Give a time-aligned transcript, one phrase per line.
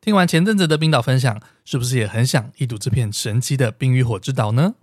[0.00, 4.76] 听完前阵子的冰岛分享，是不是也很想一睹这片神奇的冰与火之岛呢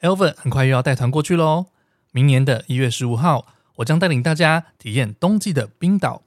[0.00, 1.66] ？Elven 很快又要带团过去喽！
[2.12, 3.48] 明年的一月十五号，
[3.78, 6.22] 我将带领大家体验冬季的冰岛，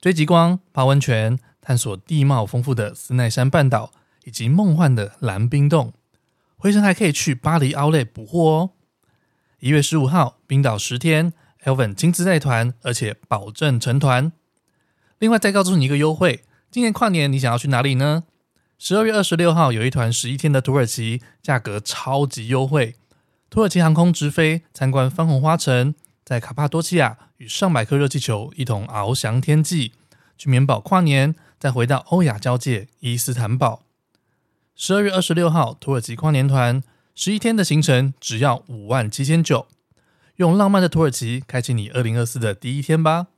[0.00, 3.92] 追极光、泡温泉，探索地貌丰富的斯奈山半岛，
[4.24, 5.92] 以及梦幻的蓝冰洞。
[6.56, 8.70] 回程还可以去巴黎奥莱补货哦！
[9.60, 11.34] 一月十五号，冰岛十天
[11.64, 14.32] ，Elven 亲自带团，而且保证成团。
[15.18, 16.44] 另外，再告诉你一个优惠，
[16.76, 18.24] 今年跨年你想要去哪里呢？
[18.76, 22.96] 十二月二十六号有一团十一天的土耳其，价格超级优惠。
[23.48, 29.92] 土耳其航空直飞参观番红花城，在卡帕多奇亚与上百颗热气球一同翱翔天际，
[30.36, 33.84] 去棉堡跨年，再回到欧亚交界伊斯坦堡。
[34.74, 36.82] 十二月二十六号，土耳其跨年团
[37.14, 39.66] 十一天的行程只要五万七千九，
[40.34, 43.28] 用浪漫的土耳其开启你二零二四的第一天吧。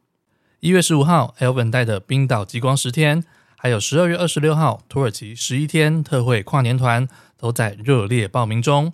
[0.60, 3.22] 一月十五号，Elven 带的冰岛极光十天，
[3.56, 7.06] 还有十二月二十六号土耳其十一天特惠跨年团
[7.38, 8.92] 都在热烈报名中。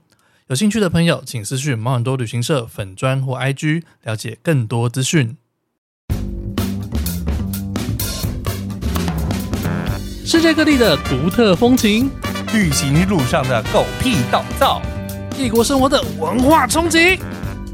[0.49, 5.39] 有兴趣的朋友，请私讯毛很多旅行社粉砖或 IG 了解更多资讯。
[10.27, 12.11] 世界各地的独特风情，
[12.53, 14.83] 旅行路上的狗屁倒灶，
[15.39, 17.19] 异国生活的文化冲击，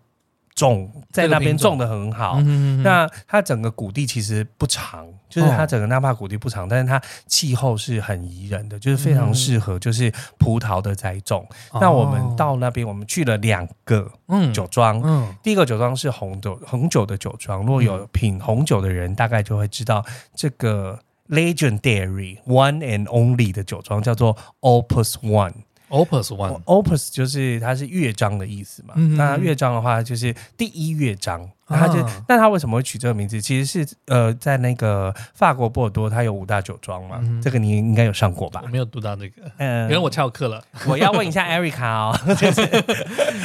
[0.57, 11.47] 种在那边种的很好，嗯、那它整个谷地其实不长，就是它整个纳帕谷地不长，但是它气候是很宜人的，就是非常适合就是葡萄的栽种。
[11.75, 14.11] 嗯、那我们到那边，我们去了两个
[14.55, 15.29] 酒庄，嗯。
[15.29, 20.03] 嗯、第一个酒庄是红酒红酒的酒庄，如果有品红酒的人，大概就会知道
[20.35, 25.53] 这个 legendary one and only 的酒庄叫做 Opus One。
[25.89, 28.95] Opus One，Opus 就是它是乐章的意思嘛。
[29.17, 33.41] 那乐章的话就是第一乐章，那它就那它为什么会取这个名字？
[33.41, 37.19] 其实是呃，在那个法国波尔多，它有五大酒庄嘛。
[37.23, 38.61] 嗯、这个你应该有上过吧？
[38.65, 40.61] 我没有读到那个，嗯，因为我翘课了。
[40.89, 42.63] 我要问一下 Erica 哦， 就是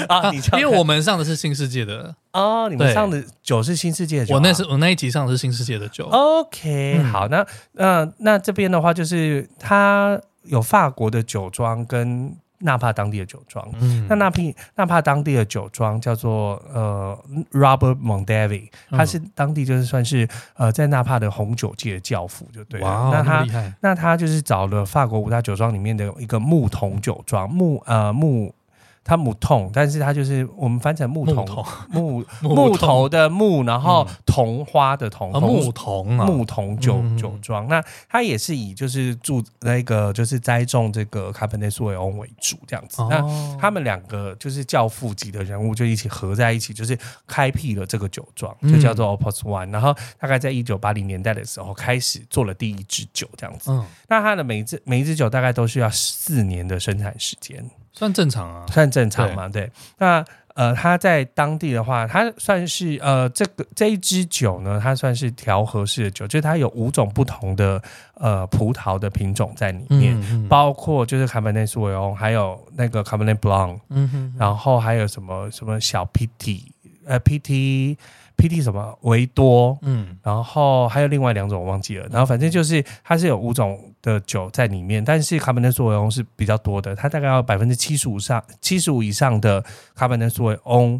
[0.07, 4.37] 啊，你，因为我们上的是新世界的哦，你们上的酒是新世界的酒，啊。
[4.37, 6.05] 我那是我那一集上的是新世界的酒。
[6.05, 10.19] OK，、嗯、好，那那那这边的话就是它。
[10.43, 14.41] 有法国的酒庄跟纳帕当地的酒庄，嗯，那纳帕
[14.75, 17.17] 纳帕当地的酒庄叫做呃
[17.51, 22.87] Robert Mondavi，他是当地就是算是呃在纳帕的红酒界的教父，就对了。
[22.87, 28.53] 哇，那他那，那他就是找了法国五大酒庄里面的一个木桶酒庄，木呃木。
[29.03, 37.67] 它木桶，但是它就是我们翻成木桶木 木头的木，然后桐花的桐，木桶啊，木桶酒酒庄。
[37.67, 43.01] 那它也是以就是住那个就是栽种这个卡本内苏维翁为主这样子。
[43.09, 43.21] 那
[43.59, 49.71] 他们两个就是教父级的人物，就一起合在一起，就是开辟了这个酒庄，就叫做 Opus One。
[49.71, 53.71] 然后大概在一九八零年代的时候，开始做了第一支酒这样子。
[54.07, 57.67] 那它的每一支每一支酒大概都需要四年的生产时间。
[57.93, 59.47] 算正常啊，算正常嘛？
[59.49, 67.81] 对，对，那呃，它在当地的话，它算是呃，这个这一支酒呢，它算是调和式的酒，就是它有五种不同的
[68.15, 76.63] 呃葡萄的品种在里面，嗯嗯、包括就是卡本内苏维翁，还有那个卡本内布朗，嗯哼，然后还有什么什么小 PT，
[77.05, 77.97] 呃 PT。
[78.41, 90.99] PT 什么维多，嗯，然后还有另外两种我忘记了，然后反正就是它是有五种的酒在里面，但是卡本内苏维翁是比较多的，它大概要百分之七十五上七十五以上的卡本内苏维翁。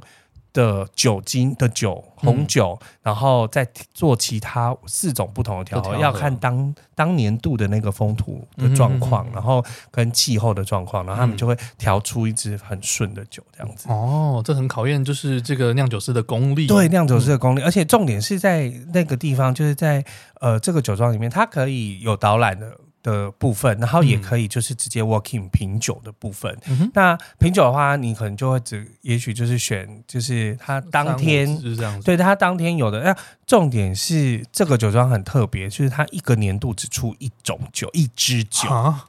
[0.53, 13.87] 的酒精的酒红酒，嗯、然后再做其他四种不同的调和，要看当当年度的那个风土的状况，嗯、然后跟气候的状况，然后他们就会调出一支很顺的酒，这样子。
[13.89, 16.67] 哦，这很考验就是这个酿酒师的功力。
[16.67, 20.03] 对，酿酒师的功力，嗯、而且重点是在那个地方，就是在
[20.39, 22.75] 呃这个酒庄里面，它可以有导览的。
[23.03, 26.55] 的部分，然后也可以就是直接 working 品酒的部分。
[26.67, 32.05] 嗯、那品酒的话，你可能就会只，也许就是选，就是他当天，是这样子。
[32.05, 33.01] 对，他当天有的。
[33.01, 33.15] 那
[33.45, 38.69] 重点是这个酒庄很特别，就是它一个年度只出一种酒，一支酒。
[38.69, 39.05] 啊、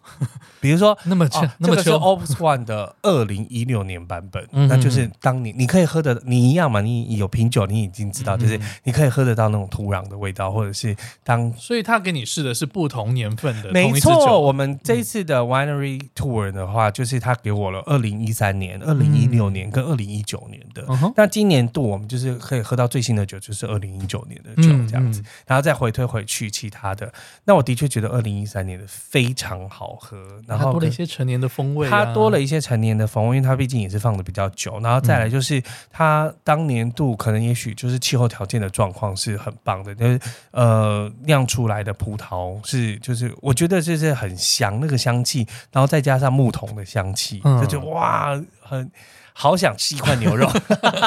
[0.60, 13.70] 比如说， 那么哦，那么这个是 Opus One 的 二零一六年版本，嗯、那就是当你你可以喝的，你一样嘛，你有品酒，你已经知道，就是你可以喝得到那种土壤的味道，或者是当，所以他给你试的是不同年份的。
[13.90, 20.84] 没错，我们这一次的 Winery Tour 的话，就是他给我了二零一三年、二零一六年跟二零一九年的。
[21.17, 27.12] 那今年度我们就是可以喝到最新的酒，就是二零一九年的酒这样子，然后再回推回去其他的。
[27.44, 31.90] 那我的确觉得二零一三年的非常好喝，然后多了一些陈年的风味。
[31.90, 34.78] 它多了一些陈年的风味，因为它毕竟也是放的比较久。
[34.81, 40.20] 然后再来就是它当年度可能也许就是气候条件的状况是很棒的，就是
[40.52, 43.71] 呃酿出来的葡萄是就是我觉得。
[43.80, 48.90] 这是很香，那个香气，然后再加上木桶的香气，嗯、就觉得哇，很
[49.32, 50.50] 好想吃一块牛肉。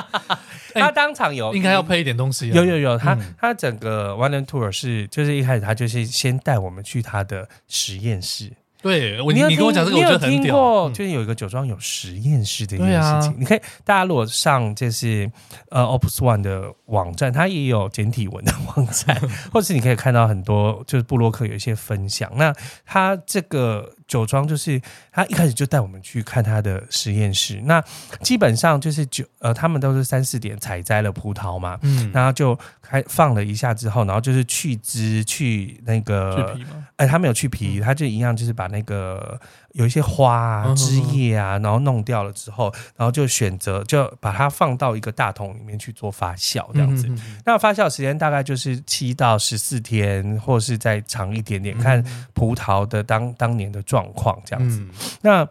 [0.74, 8.52] 他当场有应该要配一点东西，有有有，他、嗯、他整个 One and Tour 是就是一开始他就是先带我们去他的实验室。
[8.86, 10.56] 对，我你你跟我讲这个，我觉得很屌。
[10.56, 15.28] 过就是有一个酒庄有实验室的一件事情，啊、你可以大家如果上就是
[15.70, 19.20] 呃 Opus One 的网站，它也有简体文的网站，
[19.52, 22.32] 或是你可以看到很多就是布洛克有一些分享。
[22.36, 22.54] 那
[22.86, 23.92] 它这个。
[24.08, 24.82] 酒庄就是
[25.12, 27.84] 他一开始就带我们去看他的实验室，那
[28.22, 36.88] 基本上就是酒呃，他们都是三四点采摘了葡萄嘛，嗯，然后就开放了一下之后，然后就是去汁去那个去皮吗？
[36.98, 39.40] 哎，他没有去皮，他就一样就是把那个。
[39.76, 47.08] 有一些花啊、枝叶啊，然后弄掉了之后，然后就选择就把它放到一个大桶里面去做发酵，这样子。
[47.08, 52.02] 嗯、哼哼那发酵时间大概就是七到十四天，或是再长一点点，看
[52.34, 54.80] 葡萄的当当年的状况这样子。
[54.80, 54.90] 嗯、
[55.22, 55.46] 那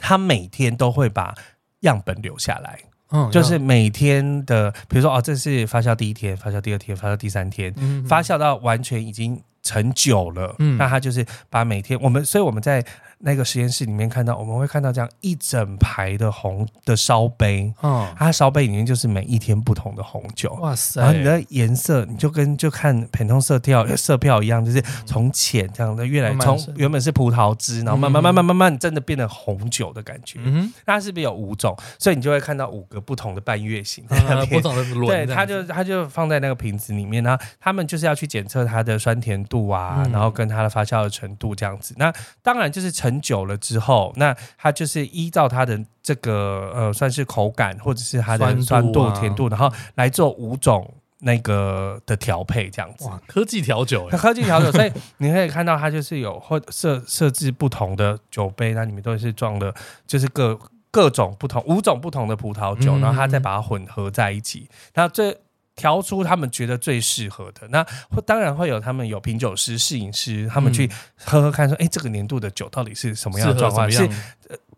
[0.00, 1.34] 他每天都会把
[1.80, 2.78] 样本留下来，
[3.10, 7.70] 嗯，就是每天的，比如说哦，这是发酵第一天，发酵第二天，发酵第三天，
[8.08, 12.82] 发酵到完全已经成酒了，嗯，那他就是把每天我们，所以我们在。
[13.18, 21.00] 那个实验室里面看到，我们会看到这样一整排的红的烧杯，嗯，它烧杯里面就是每一天不同的红酒，哇塞！
[21.00, 30.38] 然后你的颜色，你就跟就看 pentone 色调色票一样，就是从浅这样的越来从原本是葡萄汁，然后慢慢慢慢慢慢真的变成红酒的感觉。
[30.42, 31.76] 嗯哼，那它是不是有五种？
[31.98, 34.62] 所以你就会看到五个不同的半月形在那边，
[35.08, 41.94] 对，它就它就放在那个瓶子里面，然后他们就是要去检测它的酸甜度啊，然后跟它的发酵的程度这样子。
[41.96, 53.06] 那当然就是很久了之后，那它就是依照它的这个呃，算是口感或者是它的酸度、啊、甜度，然后来做五种那个的调配，这样子。
[53.06, 59.72] 哇，科技调酒，科技调酒，所以你可以看到它就是有或设 设置不同的酒杯，那里面都是装的，
[60.04, 60.58] 就是各
[60.90, 65.36] 各种不同五种不同的葡萄酒，嗯、然后它再把它混合在一起，那这。
[65.76, 73.88] 调出他们觉得最适合的，那会当然会有他们有品酒师、摄影师，他们去喝喝看，说，哎、欸，这个年度的酒到底是什么样的状况？
[73.88, 74.08] 是。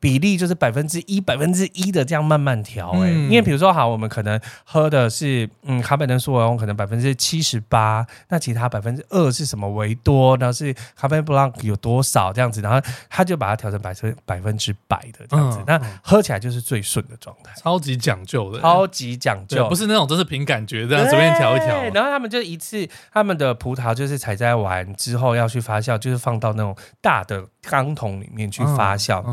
[0.00, 21.83] 比例就是百分之一、百分之一的这样慢慢调，哎，因为比如说好，我们可能喝的是嗯卡本内苏维翁，可能百分之七十八，那其他百分之二是什么维多，然后是卡本内布朗有多少这样子，然后他就把它调成百分百分之百的这样子，那喝起来就是最顺的状态，超级讲究的，超级讲究，不是那种都是凭感觉这样随便调一调。
[21.93, 29.25] 然后他们就一次，他们的葡萄就是采摘完之后要去发酵，就是放到那种大的钢桶里面去发酵。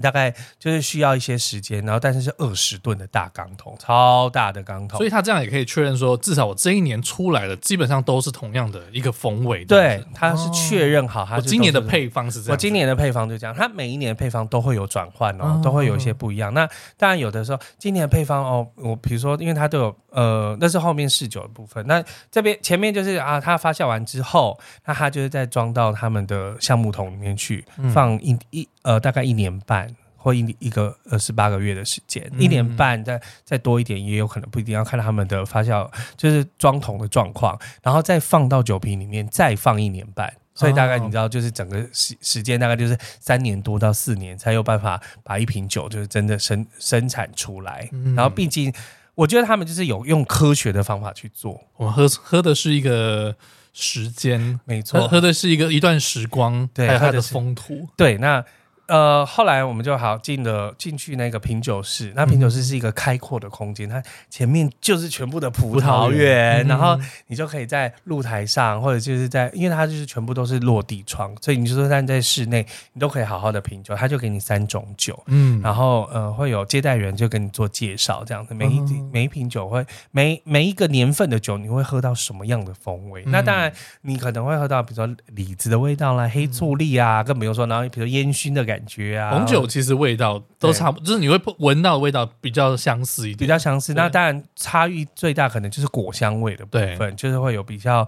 [0.00, 9.64] 大概就是需要一些时间，然后但是是二十吨的大钢桶，超大的钢桶，所以他这样也可以确认说，至少我这一年出来的基本上都是同样的一个风味。
[9.66, 12.52] 对，他是确认好，他、哦、今年的配方是这样。
[12.52, 16.50] 我今年的配方就这样，他每一年的配方都会有转换哦，都会有一些不一样。
[16.50, 21.86] 哦、那当然有的时候，今年的配方哦，我比如说，因为它都有呃，那是后面试酒的部分。
[21.86, 28.68] 那这边前面就是啊，它发酵完之后，那它就是再装到他们的橡木桶里面去放一一。
[28.82, 47.88] 呃，大概一年半或一一个呃十八个月的时间，嗯、一年半再再多一点也有可能，不一定要看他们的发酵，就是装桶的状况，然后再放到酒瓶里面再放一年半，所以大概你知道，就是整个时时间大概就是三年多到四年才有办法把一瓶酒就是真的生生产出来。
[47.90, 48.72] 嗯、然后毕竟
[49.16, 53.34] 我觉得他们就是有用科学的方法去做，我喝喝的是一个
[53.72, 58.44] 时间，没错，喝的是一个一段时光，对，还有它的风土，对，那。
[58.92, 78.78] 呃，后来我们就好进了进去那个品酒室，那品酒室是一个开阔的空间，它前面就是全部的葡萄园，然后你就可以在露台上，或者就是在，因为它就是全部都是落地窗，所以你就说站在室内，你都可以好好的品酒，他就给你三种酒，嗯，然后呃会有接待员就跟你做介绍，这样子，每一
[79.10, 83.24] 每一瓶酒会每每一个年份的酒，你会喝到什么样的风味？
[83.28, 83.72] 那当然
[84.02, 88.92] 你可能会喝到比如说李子的味道啦，黑醋栗啊，更不用说，然后比如说烟熏的感觉。
[88.92, 93.94] 觉啊，红酒其实味道都差不多，就是你会闻到的味道比较相似一点，比较相似。
[93.94, 98.06] 那当然差异最大可能就是果香味的部分，就是会有比较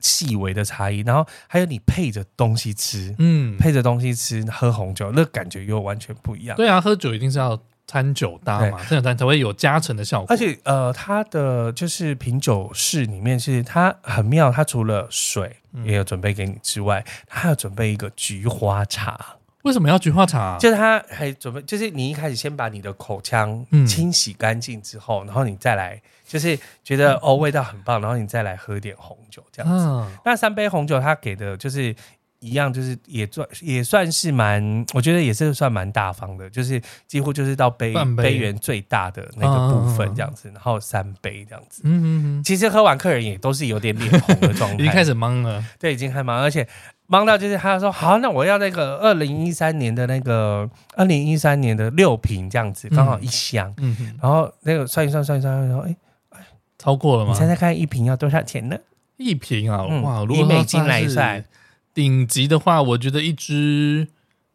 [0.00, 1.00] 细微的差异。
[1.00, 6.56] 然后还有你配着东西吃，嗯，配着东西吃喝红酒，那感觉又完全不一样。
[6.56, 10.26] 对啊，喝酒一定是要餐酒搭嘛，这样才会有加成的效果。
[10.30, 19.36] 而且呃，它的就是品酒室里面是它很妙，它除了水也有准备给你之外，它还有准备一个菊花茶。
[19.62, 20.58] 为什么要菊花茶啊？
[20.58, 29.84] 就是他还准备，就是你一开始先把你的口腔清洗干净之后，嗯、然后你再来，就是觉得哦味道很棒，然后你再来喝点红酒这样子。
[29.84, 31.94] 嗯、那三杯红酒他给的就是
[32.40, 41.82] 一样，就是也算也算是蛮，我觉得也是算蛮大方的，就是几乎就是到杯杯缘最大的那个部分这样子，然后三杯这样子。
[41.84, 42.42] 嗯嗯嗯。
[42.42, 45.64] 其实喝完客人也都是有点脸红的状态， 已经开始懵了。
[45.78, 46.66] 对，已经开始懵，而且。
[47.12, 50.66] 忙到就是他说好，那我要那个二零一三年的那个
[50.96, 53.70] 二零一三年的六瓶这样子，刚好一箱。
[53.76, 55.94] 嗯哼，然后那个算一算算一算，说哎
[56.30, 56.40] 哎，
[56.78, 57.32] 超过了吗？
[57.34, 58.78] 你猜猜看一瓶要多少钱呢？
[59.18, 60.24] 一瓶啊，哇！
[60.24, 61.44] 如果美金来算，
[61.92, 64.08] 顶级的话，我觉得一支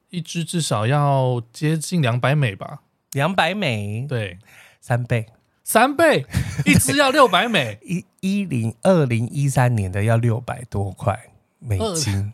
[0.09, 2.79] 一支至少要接近两百美吧。
[3.11, 4.39] 两百美，对，
[4.81, 5.27] 三倍，
[5.63, 6.25] 三倍，
[6.65, 7.77] 一支要六百美。
[7.85, 11.19] 一一零二零一三年的要六百多块。
[11.67, 12.31] 美金，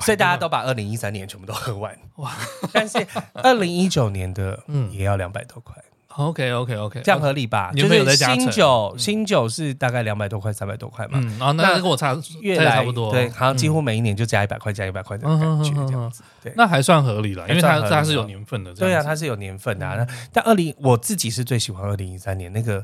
[0.00, 2.32] 所以大家都把二零一三年全部都喝完 哇！
[2.72, 5.74] 但是二零一九年的嗯也要两百多块。
[6.16, 7.70] OK OK OK，这样合理吧？
[7.72, 11.20] 就是新酒新酒是大概两百多块三百多块嘛。
[11.22, 16.22] 嗯，然后那跟我差越来差不多，对，好像几乎每一年就加一百块，加一百块的感觉这样子。
[16.42, 18.72] 对，那还算合理了，因为它它是有年份的。
[18.72, 19.86] 对啊，它是有年份的。
[19.86, 22.82] 那但二零我自己是最喜欢二零一三年那个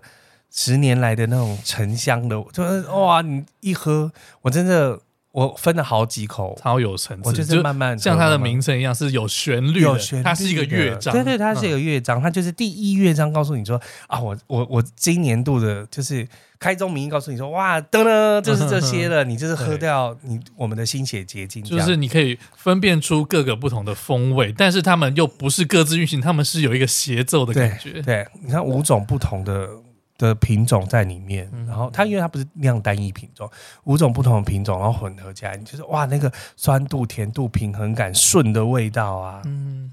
[0.50, 5.00] 十年来的那种沉香的，就是哇，你一喝，我真的。
[5.32, 29.66] 我分了好几口，超有层次，我就是慢慢像它的名称一样，是有旋律，有旋律，它是一个乐章，对对，它是一个乐章，它就是第一乐章告诉你说啊，我我我今年度的就是开宗明义告诉你说，哇，噔噔，就是这些了，你就是喝掉你我们的心血结晶，就是你可以分辨出各个不同的风味，但是他们又不是各自运行，他们是有一个协奏的感觉，对，你看五种不同的。
[30.26, 33.50] 的品种在里面，然后它因为它不是酿单一品种，
[33.85, 39.93] 五种不同的品种，然后混合起来，你就是哇，那个酸度、甜度、平衡感、顺的味道啊，嗯，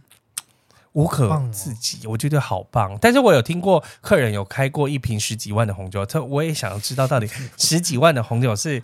[0.94, 2.98] 无可自己，我觉得好棒。
[3.02, 8.82] 但是我有听过客人有开过一瓶十几万的红酒，他我也想要知道到底 十几万的红酒是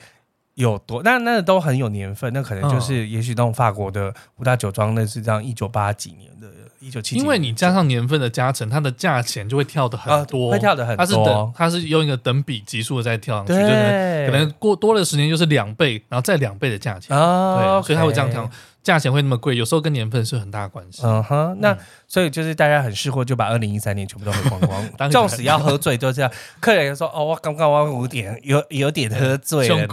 [0.55, 6.47] 有多，那那都很有年份，那可能就是也许那种法国的五大酒庄，那是这样一九八几年的。
[6.85, 11.03] 一九七，因为你加上年份的加成，它的价钱就会跳的很多，会跳的很多。
[11.03, 17.09] 它是等，它是用一个等比级数的在跳上去，就可能过多了十年就是两倍，然后再两倍的价钱。
[17.09, 18.47] 对，所以它会这样跳。
[18.85, 21.01] 价钱会那么贵，有时候跟年份是很大关系。
[21.03, 21.75] 嗯哼，那
[22.07, 24.85] 所以就是大家很适合就把二零一三年全部都喝光光。
[25.09, 26.31] 纵使 要喝醉，就这样。
[26.59, 29.87] 客人说：“哦，我刚刚我五点有有点喝醉了。”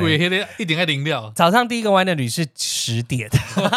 [0.58, 1.32] 一点爱零料。
[1.34, 3.30] 早上第一个 wine 的旅是十点，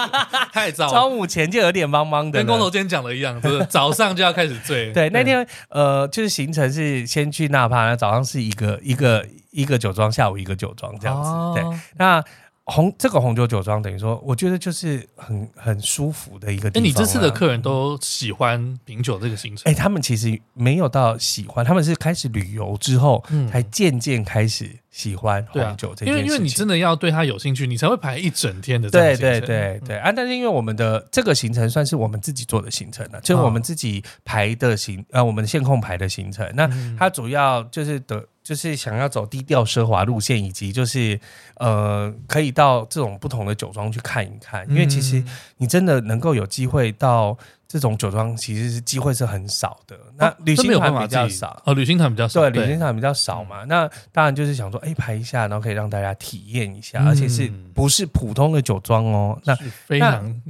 [0.51, 0.89] 太早。
[0.91, 4.91] 中午前就有点茫茫的，跟工头今天讲的一样，就是早上就要开始醉。
[4.91, 11.29] 对，那天呃，就是行程是先去纳帕，那早上是一个一个一个酒庄，下午一个酒庄这样子。
[11.62, 12.22] 对，那。
[12.65, 16.84] 红这个红酒酒庄等于说，我觉得就是很很舒服的一个地方。
[16.84, 19.72] 哎，你这次的客人都喜欢品酒这个行程？
[19.72, 26.15] 哎，他们其实没有到喜欢，他们是开始旅游之后，嗯、才渐渐开始喜欢红酒这件事情。
[26.15, 28.89] 因为因为你真的要对他有兴趣，你才会排一整天的。
[28.89, 30.12] 对对对对啊！
[30.12, 36.51] 但是因为我们的这个行程算是我们自己做的行程了，就是我们自己排的行，哦、呃，我们线控排的行程。
[36.55, 36.67] 那
[36.98, 38.25] 它主要就是的。
[38.45, 41.19] 就是想要走低调奢华路线，以及就是
[41.55, 45.21] 呃，可以到这种不同的酒庄去看一看，因为其实
[45.57, 47.35] 你真的能够有机会到。
[47.75, 51.62] 这种酒庄其实是机会是很少的，那旅行团比较少。
[51.65, 53.65] 哦，旅行团比较少，对，旅行团比较少嘛。
[53.65, 59.38] 那当然就是想说，哎，排一下，然后可以让大家体验一下，而且是不是普通的酒庄哦？
[59.44, 59.53] 那
[59.86, 60.41] 非常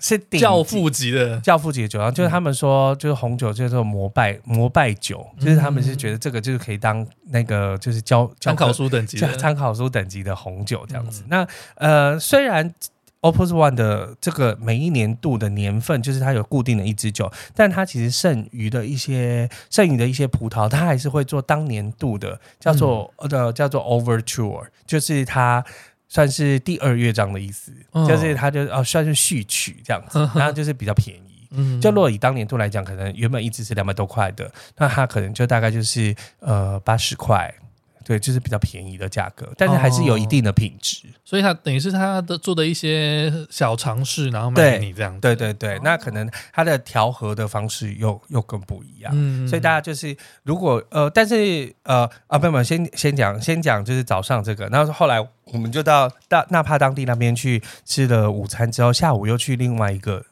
[0.00, 1.38] 是教父级的。
[1.40, 11.22] 教父级的酒庄，就是他们说，就是红酒叫做膜拜膜拜酒，就是他们是觉得这个就是可以当那个就是教参考书等级参考书等级的红酒这样子。
[11.28, 12.74] 那呃，虽然。
[13.22, 25.62] Opus One 的这个每一年度的年份，就是它有固定的一支酒，但它其实剩余的一些剩余的一些葡萄，它还是会做当年度的，叫做呃、嗯、叫做 Overture，就是它
[26.08, 37.54] 算是第二乐章的意思，哦、就是它就哦算是序曲这样子，然后就是比较便宜，嗯，就如果以当年度来讲，可能原本一支是两百多块的，那它可能就大概就是呃八十块。
[38.10, 45.20] 对，就是比较便宜的价格，但是还是有一定的品质，哦、所以它等于是他的做的一些小尝试，然后卖给你这样子。
[45.20, 49.12] 对对对，哦、那可能它的调和的方式又又更不一样。
[49.14, 60.26] 嗯，所以大家就是如果呃，但是呃啊，不不，先先讲先讲，就是早上这个，然后后来我们就到大纳帕当地那边去吃了午餐之后，下午又去另外一个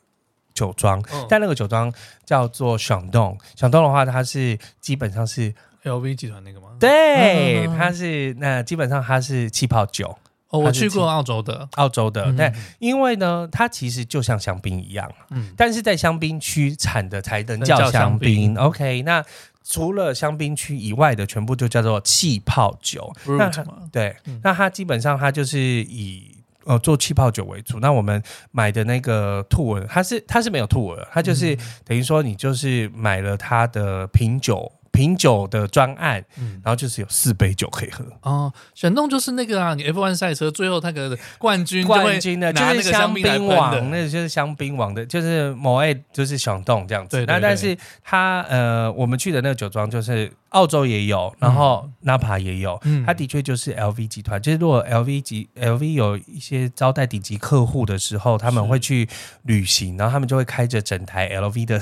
[0.52, 1.94] 酒庄，哦、但那个酒庄
[2.26, 5.54] 叫做响动，响动的话，它是基本上是。
[5.88, 6.68] LV 集团那个吗？
[6.78, 10.16] 对，它是那基本上它是气泡酒。
[10.50, 12.32] 哦，我去过澳洲的，澳洲的。
[12.32, 18.56] 对，因为呢，它其实就像香槟一样，嗯，但是在香槟区产的才能叫香槟。
[18.56, 19.22] OK，那
[19.62, 23.12] 除了香槟区以外的，全部就叫做气泡酒。
[23.26, 23.50] 那
[23.92, 27.78] 对，那它基本上它就是以呃做气泡酒为主。
[27.78, 31.54] 那我们买的那个 tour，它是它是没有 tour，它就是
[31.84, 34.72] 等于说你就是买了它的品酒。
[34.90, 36.24] 品酒的专案，
[36.62, 38.52] 然后就是有四杯酒可以喝哦。
[38.74, 47.24] 选动就是那个啊，你 F1 赛车最后那个冠军，冠军的就是香槟王，那个就是香槟王的，就是某 A 就是选动这样子。
[47.26, 54.40] 那但是他呃，我们去的那个酒庄就是澳洲也有，然后纳帕也有，他的确就是 LV 集团。
[54.40, 59.08] 就是如果 LV 级 LV 有一些招待顶级客户的时候，他们会去
[59.42, 61.80] 旅行，然后他们就会开着整台 LV 的，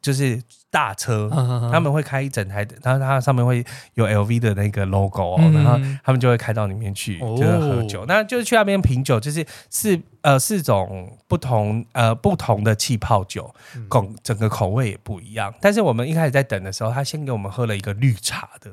[0.00, 0.42] 就是。
[0.72, 1.28] 大车，
[1.70, 8.00] 他们会开一整台的，然后它上面会有 LV 的那个 logo，嗯、然后他们就会开到里面去，就是喝酒。
[8.00, 13.54] 哦、那就是去那边品酒，就是四呃四种不同呃不同的气泡酒，
[13.90, 15.52] 整、嗯、整个口味也不一样。
[15.60, 18.70] 但是我们一开始在等的时候，他先给我们喝了一个绿茶的。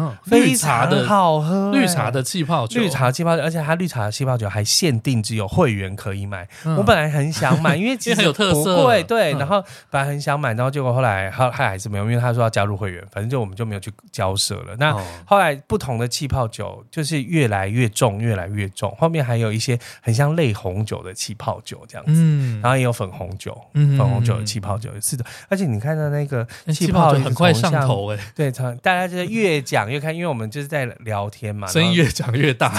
[0.00, 6.48] 嗯，绿茶的好喝，绿茶的气泡酒，绿茶气泡酒，而且它绿茶的气泡酒还限定只有会员可以买。
[6.76, 9.32] 我本来很想买，因为 其实很有特色，对对。
[9.32, 14.76] 然后本来很想买，然后结果后来他他还是没有，因为他说要加入会员，反正就我们就没有去交涉了。
[14.78, 18.94] 那后来不同的气泡酒就是越来越重，越来越重。
[19.00, 25.24] 后面还有一些很像类红酒的气泡酒这样子，嗯，然后也有粉红酒，粉红酒的气泡酒是的。
[25.48, 29.87] 而且你看到那个气泡酒很快上头哎，对，大家就是越讲。
[29.90, 32.72] 越看，因为我们就是在聊天嘛，声音越讲越大。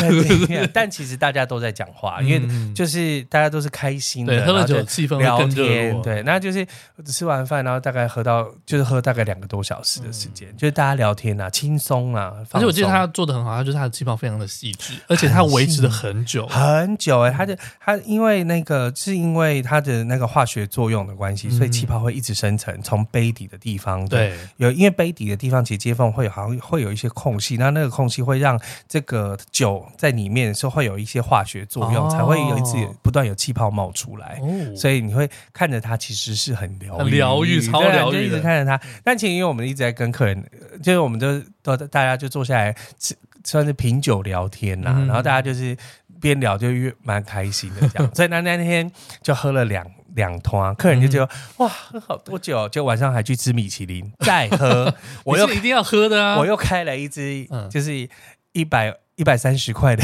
[0.73, 6.01] 但其实大家都在讲话，因为就是大家都是开心的，喝了酒气氛聊天。
[6.01, 6.65] 对，那就是
[7.05, 12.33] 吃完饭，然后大概喝到就是喝大概两个多小时的时间，就是大家聊天啊，轻松啊。
[12.51, 17.21] 而且我记得他做的很好，他就是他的气泡非常的细致，而且他维持了很久很久。
[17.21, 24.07] 哎，他的他因为那个是因为他的那个化学作用的关系，所以气泡会一直生成，从杯底的地方。
[24.07, 27.09] 对，有因为杯底的地方其实接缝会好像会有一些。
[27.19, 28.57] 空隙，那那个空隙会让
[28.87, 34.39] 这个酒在里面是会有一些化学作用，哦、才会有一次不断有气泡冒出来。
[34.41, 38.79] 哦、所以你会看着它，其实是很疗愈、疗愈、超疗愈，就一直看着它。
[39.03, 40.41] 但其实因为我们一直在跟客人，
[40.81, 44.93] 就是我们就都大家就坐下来吃，算是品酒聊天啦。
[44.95, 45.75] 嗯、然后大家就是
[46.21, 48.15] 边聊就越蛮开心的这样。
[48.15, 48.89] 所以那那天
[49.21, 49.85] 就喝了两。
[50.15, 54.93] 两团，客人就觉得、嗯、哇，喝好多酒，就晚上还去吃米其林，再喝，
[55.25, 56.37] 我又一定要喝的啊！
[56.37, 58.09] 我又开了一支，就是
[58.53, 60.03] 一百一百三十块的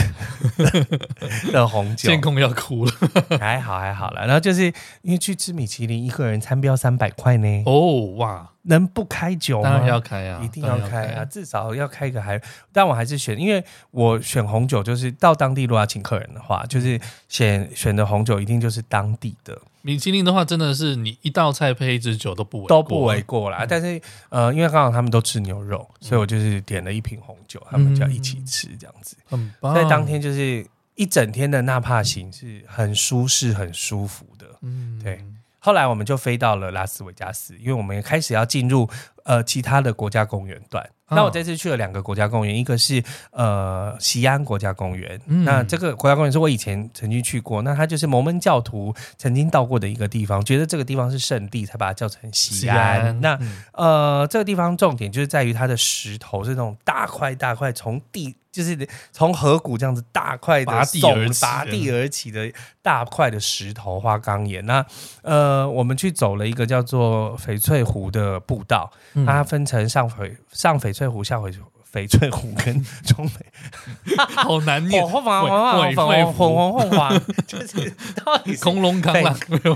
[1.52, 2.92] 的红酒，监控要哭了，
[3.40, 4.26] 还好还好了。
[4.26, 4.66] 然后就是
[5.02, 7.64] 因为去吃米其林，一个人餐标三百块呢。
[7.66, 9.70] 哦哇，能不开酒吗？
[9.70, 12.42] 当然要开啊，一定要开啊，至少要开个还。
[12.72, 19.60] 但我还是选，因为我选红酒，就是到当地如果要请客人的话，就是选选的红酒一定就是当地的。
[19.82, 23.60] 米其林的话，真的是你一道菜配一支酒都不为都不为过啦。
[23.62, 29.16] 嗯、但是呃，因为刚好他们都吃牛肉，所以我就是点了一瓶红酒，他们就要一起吃这样子。
[29.30, 34.48] 嗯，在当天就是一整天的纳帕行是很舒适、很舒服的。
[34.62, 35.24] 嗯，对。
[35.66, 38.88] 后来我们就飞到了拉斯维加斯，因为我们开始要进入
[39.24, 40.88] 呃其他的国家公园段。
[41.10, 45.20] 那我这次去了两个国家公园，一个是呃西安国家公园。
[45.26, 53.20] 嗯、那这个国家公园是我以前曾经去过，那它就是摩门教徒曾经到过的一个地方，觉得这个地方是圣地，才把它叫成西安。
[53.22, 58.36] 那、嗯、呃这个地方重点就是在于它的石头是那种大块大块从地。
[58.56, 62.50] 就是从河谷这样子大块的拔地而起，拔地而起的
[62.82, 64.66] 大块的石头花岗岩。
[64.66, 64.86] 那
[65.24, 71.54] 呃，我们去走了一个叫做翡翠湖的步道，嗯、它分成上翡上翡翠湖、下翡
[71.92, 75.02] 翡翠湖跟中翡， 好难念。
[75.04, 79.76] 红黄黄黄黄红红黄，就是到底空龙扛了没有？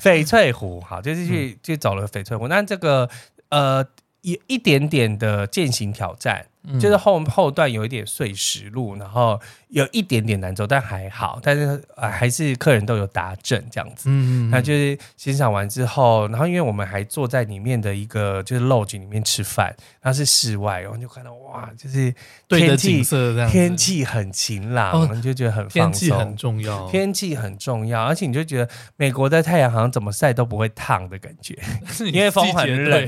[0.00, 2.46] 翡翠湖好，就是去去走了翡翠湖。
[2.46, 3.10] 那这个
[3.48, 3.84] 呃，
[4.20, 6.46] 一一点点的健行挑战。
[6.80, 9.40] 就是后后段有一点碎石路，然后
[9.74, 14.08] 有一点点难走，但还好，但是呃还是客人都有达阵这样子。
[14.08, 22.14] 嗯，嗯，那就是欣赏完之后，然后因为我们还坐在里面的一个就是 lodge 里面吃饭，那是室外，然后就看到哇，就是
[22.48, 23.02] 天气
[23.50, 25.92] 天气很晴朗，你就觉得很放松。
[25.92, 31.58] 天气很重要，天气很重要，而且你就觉得美国的太阳好像怎么晒都不会烫的感觉，
[32.12, 33.04] 因为风很冷。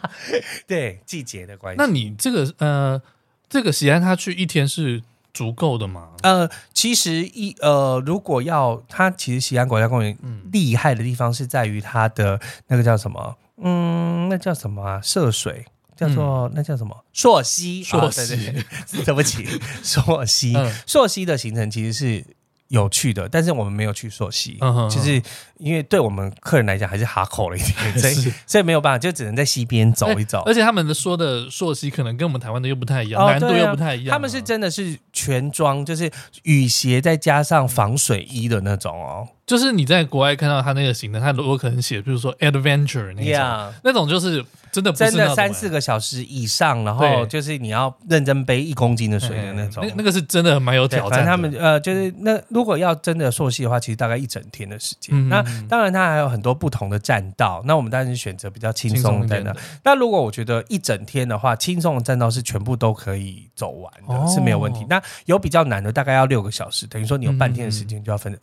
[0.66, 1.76] 对季节的关系。
[1.78, 2.78] 那你这个呃。
[2.78, 3.02] 呃，
[3.48, 6.08] 这个锡安他去一天是足够的吗？
[6.22, 10.16] 呃，其实一呃，如果要它，其实西安国家公园
[10.52, 13.36] 厉害的地方是在于它的那个叫什么？
[13.62, 15.00] 嗯，那叫什么啊？
[15.02, 15.64] 涉水
[15.96, 17.04] 叫做、嗯、那叫什么？
[17.12, 17.82] 溯溪？
[17.82, 18.52] 溯溪？
[19.04, 19.44] 对不起，
[19.82, 20.56] 溯溪。
[20.86, 22.24] 溯溪的行程其实是
[22.68, 24.58] 有趣的，但是我们没有去溯溪，
[24.90, 25.20] 就是
[25.58, 30.42] 因为对我们客人来讲还是哈口了一点， 所以所以没有办法，就只能在溪边走一走。
[30.46, 34.16] 而且他们的说的溯溪可能跟我们台湾的又不太一样，哦、难度又不太一样、啊。
[34.16, 36.10] 他们是真的是全装，就是
[36.44, 39.28] 雨鞋再加上防水衣的那种哦。
[39.46, 49.82] 就是你在国外看到他那个型的，他如果可能写，比如说 adventure 那种.那种就是真的真的三四个小时以上，然后就是你要认真背一公斤的水的那种。
[49.86, 51.10] 那那个是真的蛮有挑战。
[51.10, 55.16] 反正他们呃，就是那如果要真的溯溪的话，其实大概一整天的时间。
[55.16, 57.62] 嗯、那当然，它还有很多不同的栈道。
[57.64, 59.54] 那我们当然是选择比较轻松的栈道。
[59.84, 64.84] 那如果我觉得一整天的话，轻松的栈道是全部都可以走完的，哦、是没有问题。
[64.88, 68.32] 那有比较难的，大概要六个小时，等于说你有半天的时间就要分。
[68.32, 68.38] 嗯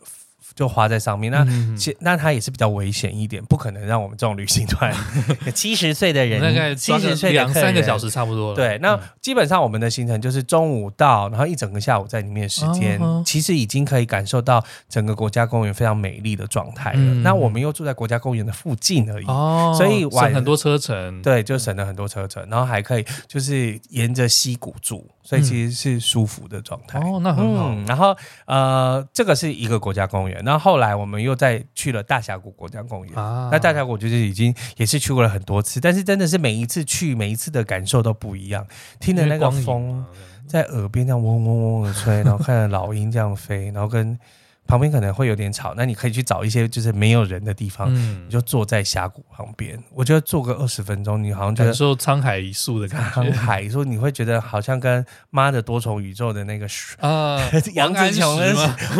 [0.56, 1.44] 就花在上面，那
[1.76, 4.90] 其、嗯、那它也是比较危险一点，不可能让我们这种旅行团
[5.54, 8.56] 七十岁的人，大概七十岁两三个小时差不多了。
[8.56, 16.98] 对，那基本上我们的行程就是中午到，然后一整个下午在里面时间，哦、其实已经可以感受到整个国家公园非常美丽的状态了。
[16.98, 21.20] 嗯、那我们又住在国家公园的附近而已，哦、所以省很多车程。
[21.20, 25.06] 对，就省了很多车程，然后还可以就是沿着溪谷住。
[25.26, 27.70] 所以其实是舒服的状态哦，那很好。
[27.70, 30.40] 嗯、然后呃，这个是一个国家公园。
[30.46, 33.14] 然后后来我们又再去了大峡谷国家公园。
[33.16, 38.66] 啊，那大峡谷就是已经也是去过了很多次，但是真的是每一次去，每一次的感受都不一样。
[39.00, 40.02] 听着那个风
[40.46, 44.18] 在耳边这样嗡嗡嗡的吹，然后看着老鹰这样飞，然后跟。
[44.66, 49.78] 旁边可能会有点吵，那你可以去找一些就是没有人的地方，嗯、你就坐在峡谷旁边。
[49.92, 53.22] 我觉得坐个二十分钟，你好像觉得感受沧海一粟的感觉。
[53.22, 56.66] 沧海，说你会觉得好像跟妈的多重宇宙的那个
[57.00, 57.40] 啊，
[57.74, 58.54] 杨紫琼的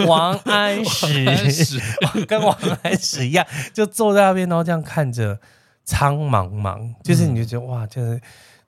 [0.07, 1.81] 王安石，
[2.26, 5.38] 跟王安石一样，就坐在那边，然后这样看着
[5.85, 8.20] 苍茫茫，就是你就觉得、嗯、哇，就是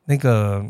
[0.06, 0.64] 那个。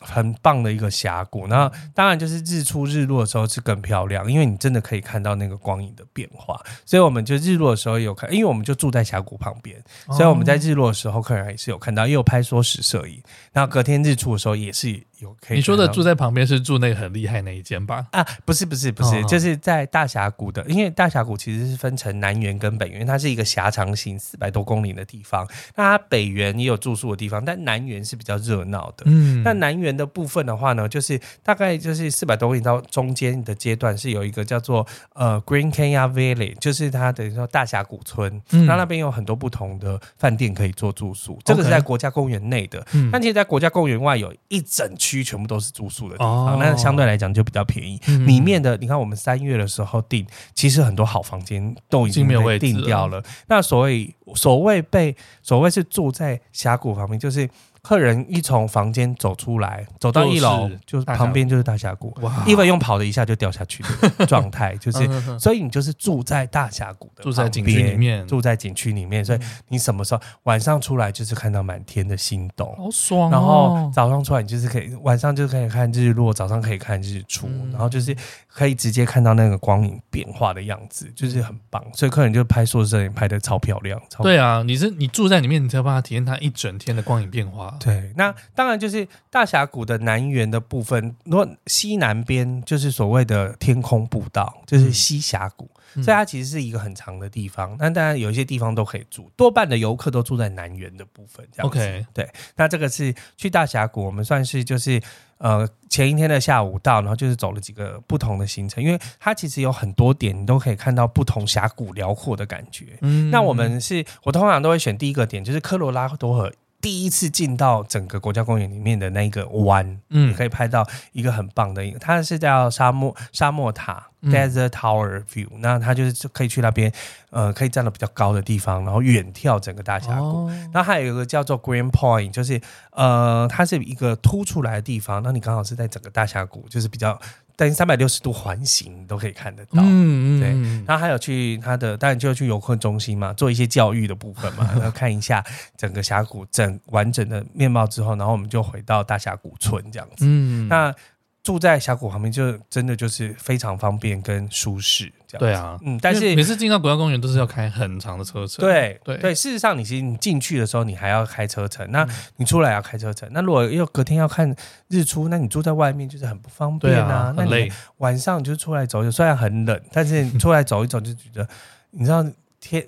[0.00, 6.60] 很棒的一个峡谷，那当然就是日出日落的时候是更漂亮，因为你真的可以看到那个光影的变化。
[6.84, 13.22] 所以我们就日落的时候有看，因为我们就住在峡谷旁边，所以我们在日落的时候客人也是有看到，也有拍缩时摄影。
[13.52, 15.09] 然后隔天日出的时候也是。
[15.20, 18.06] 有可以你说的住在旁边是住那个很厉害那一间吧？
[18.12, 25.46] 啊，不是不是不是，哦、就是在大峡谷的，因为大峡谷其实是分成南园跟北园，它是一个狭长型四百多公里的地方。
[25.76, 29.04] 那它北园也有住宿的地方，但南园是比较热闹的。
[29.06, 38.40] 嗯，那南园的部分的话呢，就是大概就是四百多公里到中间的阶段是有一个叫做呃 Grand Canyon Valley，就是它等于说大峡谷村。
[38.52, 42.82] 嗯，那那边有很多不同的饭店可以做住宿，这个是在国家公园内的。
[42.92, 45.09] 嗯，但其实，在国家公园外有一整区。
[45.10, 48.00] 区全部都是住宿的地方，那、哦、相对来讲就比较便宜。
[48.06, 53.18] 嗯、里面的你看，我们三月的时候订，其实很多好房间都已经被订掉了。
[53.18, 57.48] 了那所谓所谓被所谓是住在峡谷旁边，就是。
[57.82, 62.14] 客人一从房间走出来，走到一楼，就是旁边就是大峡谷，
[62.46, 63.82] 因为用跑的一下就掉下去
[64.18, 69.38] 的状态，就是，所以你就是住在大峡谷的，住在景区里面，住在景区里面，所以
[69.68, 73.30] 你什么时候晚上出来就是看到满天的星斗，好爽。
[73.30, 78.14] 然后早上出来你就是可以，晚上就可以看日落，早上可以看日出，然后就是
[78.46, 81.82] 可以直接看到那个光影变化的样子，就是很棒。
[81.94, 87.69] 所以客人就拍硕士摄影拍的超漂亮，超对啊，你是你住在里面，你才有办法体验它一整天的光影变化。
[87.78, 97.76] 对，那当然就是大峡谷的南缘的部分，如果西南边就是所谓的天空步道，就是西峡谷，嗯、所以它其实是一个很长的地方。
[97.78, 101.46] 那当然有一些地方都可以住，多半的游客都住在南缘的部分。
[101.52, 102.28] 这样子 OK，对。
[102.56, 105.00] 那这个是去大峡谷，我们算是就是
[105.38, 112.98] 呃前一天的下午到，然后就是走了几个不同的行程，因为它其实有很多点，你都可以看到不同峡谷辽阔的感觉。
[113.02, 116.52] 嗯，那我们是我通常都会选第一个点，就是科罗拉多河。
[116.80, 125.48] 第一次进到整个国家公园里面的那一个湾，嗯，可以拍到一个很棒的一个，它是叫沙漠沙漠塔、嗯、（Desert Tower View）。
[125.58, 126.90] 那它就是可以去那边，
[127.30, 130.46] 呃，可以站到比较高的地方，然后远眺整个大峡谷。
[130.46, 132.60] 哦、然后还有一个叫做 Green Point，就是
[132.92, 135.22] 呃，它是一个凸出来的地方。
[135.22, 137.20] 那你刚好是在整个大峡谷，就是比较。
[137.60, 140.84] 等于三百六十度环形都可以看得到，嗯嗯，对。
[140.86, 145.44] 然后还有去它的，当然就要去游客中心嘛，做一些教育的部分嘛， 然后看一下
[145.76, 150.24] 整个峡谷整完整的面貌之后，然后我们就回到大峡谷村这样子。
[150.26, 150.94] 嗯，那。
[151.42, 155.40] 住在峡谷旁边，就真的就是非常方便跟舒适，这样。
[155.40, 158.64] 对啊，嗯，但是每次进到国家公园都是要开很长的车程。
[158.64, 163.28] 对对对，事实上，你其实你进去的时候，你还要开车程，那你出来要开车程。
[163.32, 164.54] 那如果要隔天要看
[164.88, 167.32] 日出，那你住在外面就是很不方便啊。
[167.36, 171.48] 那你晚上就出来走走，虽然很冷，但是你出来走一走就觉得，
[171.90, 172.24] 你知道
[172.60, 172.84] 天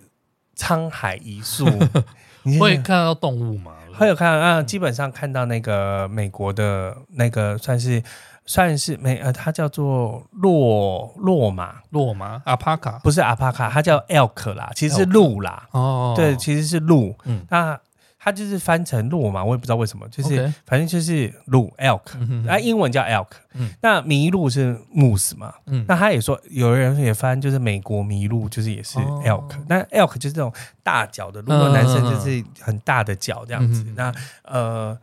[0.57, 1.67] 沧海一粟，
[2.43, 3.73] 你会看到动物吗？
[3.95, 8.03] 会有看啊，基本上看到那个美国的那个算是。
[8.45, 15.69] 算是没呃，它叫做洛洛马，洛马阿帕卡不是阿帕卡，它叫 elk 啦，其实是鹿啦。
[15.71, 17.15] 哦，对，其实是鹿。
[17.25, 17.79] 嗯，那
[18.19, 22.01] 它就是翻成洛马，我也不知道为什么，就是反正就是鹿 elk，
[22.45, 23.29] 那英文叫 elk。
[23.55, 25.55] 嗯，那麋鹿是 moose 嘛？
[25.67, 29.51] 嗯，那他也说有人也翻就是美国麋鹿，就是也是 elk。
[29.69, 30.53] 那 elk 就是这种
[30.83, 33.85] 大脚的鹿，男生就是很大的脚这样子。
[33.97, 34.13] 那
[34.45, 34.99] 呃。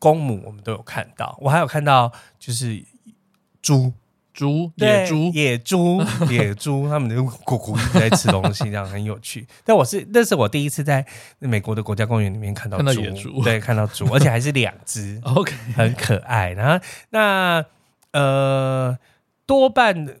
[0.00, 2.82] 公母我们都有看到，我还有看到就是
[3.62, 3.92] 猪、
[4.32, 9.46] 猪、野猪、野猪、野猪， 他们就咕咕一直在吃东西，这样很有趣。
[9.62, 11.04] 但我是那是我第一次在
[11.38, 16.52] 美国的国家公园里面看到猪，看到野猪，对，看到猪， 而且还是两只，OK，很可爱。
[16.52, 17.62] 然后那
[18.12, 18.98] 呃，
[19.44, 20.16] 多半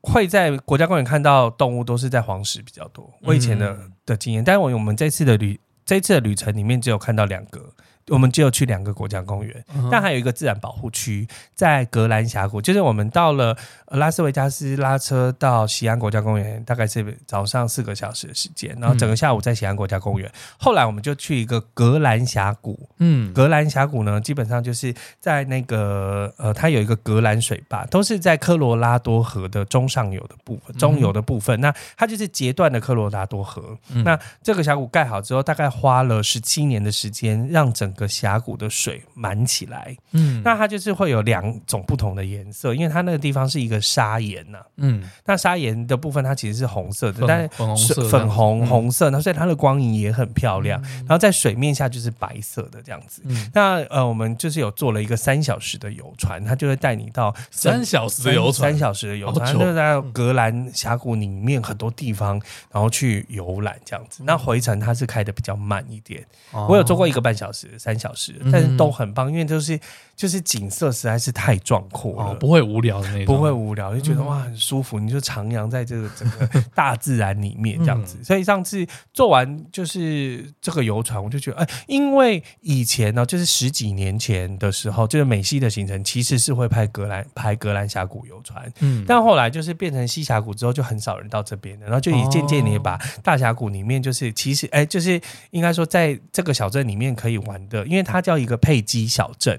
[0.00, 3.08] 会在国家公园看到动物都是在黄石比较多。
[3.22, 7.72] 我以前的的经验，但是我我们这次的旅这次的旅程里面只有看到两个。
[8.08, 12.60] 我们只有去两个国家公园，但还有一个自然保护区在格兰峡谷。
[12.60, 13.56] 就是我们到了
[13.88, 20.30] 拉斯维加斯，拉车到西安国家公园，大概是早上四个小时的时间，然后整个下午在西安国家公园。
[20.58, 31.60] 后来我们就去一个格兰峡谷，嗯，格兰峡谷呢，基本上就是在那个呃，它有一个格兰水坝，都是在科罗拉多河的中上游的部分，中游的部分。
[31.60, 33.78] 那它就是截断的科罗拉多河。
[34.04, 53.22] 那这个峡谷盖好之后，大概花了十七年的时间，让整个峡谷的水满起来，嗯，那它就是会有两种不同的颜色，因为它那个地方是一个砂岩呐，嗯，那砂岩的部分它其实是红色的，粉但是粉红色粉红红色，那、嗯、所以它的光影也很漂亮，嗯、然后在水面下就是白色的这样子。
[53.24, 64.22] 嗯、那呃，我们就是有做了一个三小时的游船，它就会带你到三小时的游船，三小时的游船，就在格兰峡谷里面很多地方，然后去游览这样子。
[64.24, 69.80] 那回程它是开的比较慢一点，哦、我有做过一个半小时，三小时，但是都很棒，因为都是。
[70.14, 78.22] 就是景色实在是太壮阔了，不会无聊的那种，不会无聊，就觉得哇很舒服，你就徜徉在这个整个 大自然里面这样子。
[78.22, 95.20] 所以上次做完就是这个游船，我就觉得哎，因为以前呢，就是十几年前的时候，就是美西的行程其实是会拍格兰拍格兰峡谷游船，嗯，但后来就是变成西峡谷之后，就很少人到这边了，然后就也渐渐也把大峡谷里面就是其实哎，就是
[95.50, 99.58] 应该说在这个小镇里面可以玩的，因为它叫一个佩基小镇。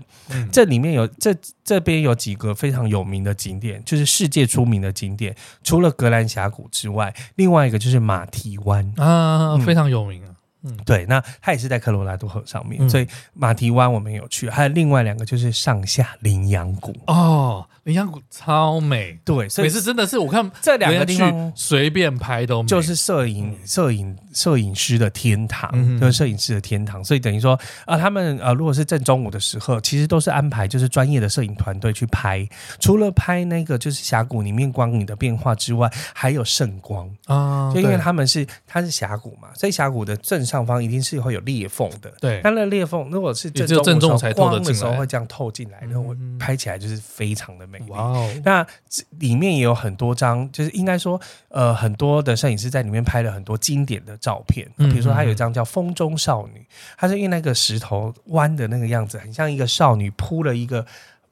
[0.51, 5.35] 这里面有这这边有几个非常有名的景点，就是世界出名的景点。
[5.63, 8.93] 除了格兰峡谷之外，另外一个就是马蹄湾。
[8.97, 10.29] 啊，非常有名啊。
[10.65, 16.95] 嗯，对，那它也是在科罗拉多河上面，嗯、所以马蹄湾我们有去，还有另外两个就是上下羚羊谷。
[17.07, 27.53] 哦，羚羊谷超美，对，所以是真的是我看这两个地方随便拍都美，就是摄影摄影摄影师的天堂，嗯、就是摄影师的天堂，所以等于说
[27.85, 32.47] 啊、呃，他们呃，如果是正中午的时候，其实都是安排就是专业的摄影团队去拍，
[32.79, 37.09] 除了拍那个就是峡谷里面光影的变化之外，还有圣光。
[37.25, 43.67] 啊，就因为他们是它是峡谷嘛，所以峡谷的正上方一定是会有裂缝的，对，它的裂缝如果是正
[43.99, 47.85] 中午的时候会这样透进来，然后拍起来就是非常的美丽。
[47.89, 48.65] 哇哦，那
[49.19, 56.59] 里面也有很多张，就是应该说呃很多的摄影师在里面拍了很多经典的照片，比如说他有一张叫《风中少女》，
[56.97, 60.85] 它是因为那个石头弯的那个样子，很像一个少女铺了一个。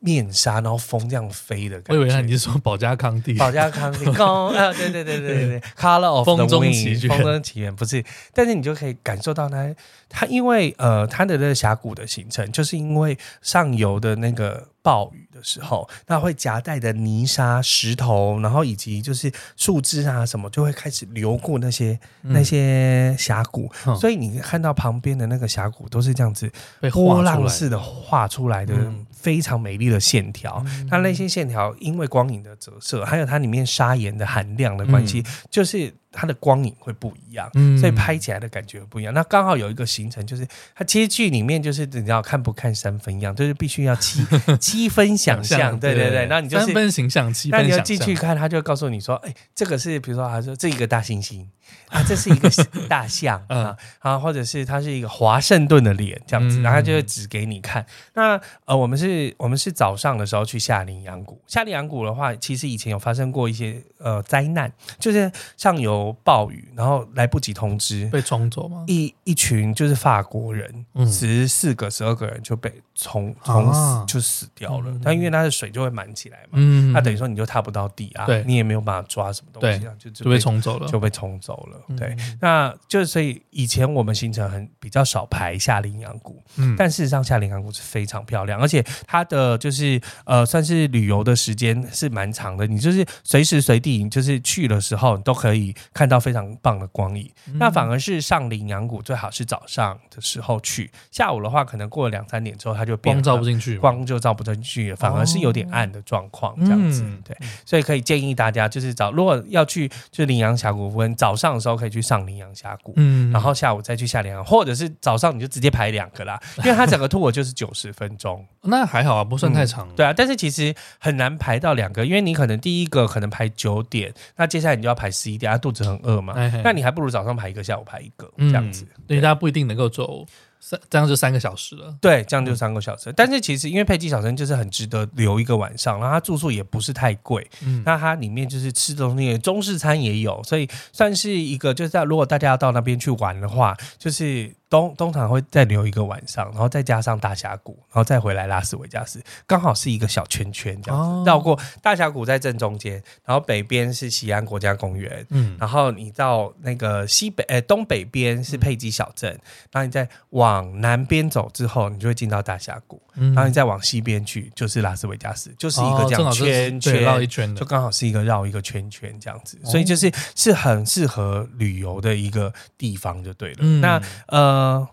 [0.04, 2.02] 面纱，然后风这样飞的感觉。
[2.02, 9.76] 我以为你是说保加康帝，保加康帝，啊，对对对对 对对，Color of the Wind，风中奇缘，风中奇缘不是，但是你就可以感受到它，
[10.10, 14.68] 它因为呃，它的那个峡谷的形成，就是因为上游的那个。
[14.84, 26.52] 暴雨的时候，那会夹带的泥沙、石头，然后以及就是树枝啊什么，就会开始流过那些、嗯、那些峡谷，嗯、所以你看到旁边的那个峡谷都是这样子
[26.92, 28.76] 波浪式的画出来的，
[29.12, 30.62] 非常美丽的线条。
[30.68, 35.92] 嗯、那那些线条因为光影的折射，还有它里面砂岩的含量的关系，嗯、就是。
[36.12, 39.14] 它的光影会不一样，嗯、所以拍起来的感觉不一样。
[39.14, 40.46] 那刚好有一个行程，就是
[40.76, 44.26] 它其实剧里面就是你知道看不看三分一样，就是必须要七
[44.60, 46.28] 七分想象，对对对。
[46.28, 47.60] 那你就是三分形象，七分。
[47.62, 51.46] 那你要进去看，他就会告诉你说，哎，这个是比如说，他说这一个大猩猩。
[51.88, 52.50] 啊，这是一个
[52.90, 57.86] 大象啊， 啊，或者是它是一个华盛顿的脸这样子，然后他就会指给你看。
[58.14, 61.42] 那呃，我们是，我们是早上的时候去夏令阳谷。
[61.48, 64.70] 夏令阳谷的话，其实以前有发生过一些呃灾难，
[65.00, 68.84] 就是上游暴雨，然后来不及通知，被冲走吗？
[68.88, 74.94] 一一群就是法国人，十四个、十二个人就被冲冲死，就死掉了。
[75.04, 81.96] 但因为它的水就会满起来嘛，嗯，那等于说你就踏不到地啊，对，你也没有办法抓什么东西啊，就就被冲走了，就被冲走了。
[81.98, 97.30] 对，那就所以以前我们行程很比较少排下羚羊谷，嗯，但事实上下羚羊谷是非常漂亮，而且它的就是呃算是旅游的时间是蛮长的，你就是随时随地就是去的时候你都可以看到非常棒的光影。
[97.48, 107.04] 嗯、那反而是上羚羊谷最好是早上的时候去，下午的话可能过了两三点之后它就变光照不进去，光就照不进去，反而是有点暗的状况这样子。
[107.26, 111.82] 对，所以可以建议大家就是早如果要去就羚羊峡谷部分早上的时候。
[111.82, 119.96] 可以去上羚羊峡谷，嗯，然后下午再去下羚羊，或者是早上你就直接排两个啦， 因为它整个 tour 就是九十分钟，那还好啊，不算太长，嗯。
[119.96, 130.26] 对啊，但是其实很难排到两个，因为你可能第一个可能排九点，那接下来你就要排十一点，啊，肚子很饿嘛，嘿嘿，那你还不如早上排一个，下午排一个这样子，对，大家不一定能够走。
[130.62, 133.10] 三这样就三个小时了，对，这样就三个小时。
[133.10, 144.56] 嗯、但是其实因为佩吉小镇就是很值得留一个晚上，然后它住宿也不是太贵，嗯，那它里面就是吃的东西，中式餐也有，所以算是一个就是在如果大家要到那边去玩的话，就是。
[144.72, 152.94] 东通常会再留一个晚上，然后再加上大峡谷，然后再回来拉斯维加斯，刚好是一个小圈圈这样子，绕过大峡谷在正中间，
[153.26, 159.30] 然后北边是西安国家公园，嗯，然后你到那个西北呃东北边是佩吉小镇，
[159.74, 173.64] 然后你再往南边走之后，你就会进到大峡谷，然后你再往西边去就是拉斯维加斯，就是一个这样圈圈绕一圈的，就刚好是一个绕一个圈圈这样子，所以就是是很适合旅游的一个地方就对了。
[173.80, 174.42] 那呃。
[174.52, 174.88] 呃，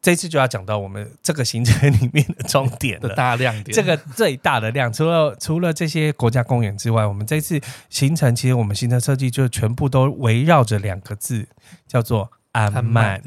[0.00, 3.72] 这次就要讲到我们这个行程里面的重点的大亮点。
[3.72, 11.46] 这个最大的亮，除了除了这些国家公园之外，我们这次行程其实我们行程设计就全部都围绕着两个字，
[11.86, 12.32] 叫做。
[12.52, 13.20] 安曼，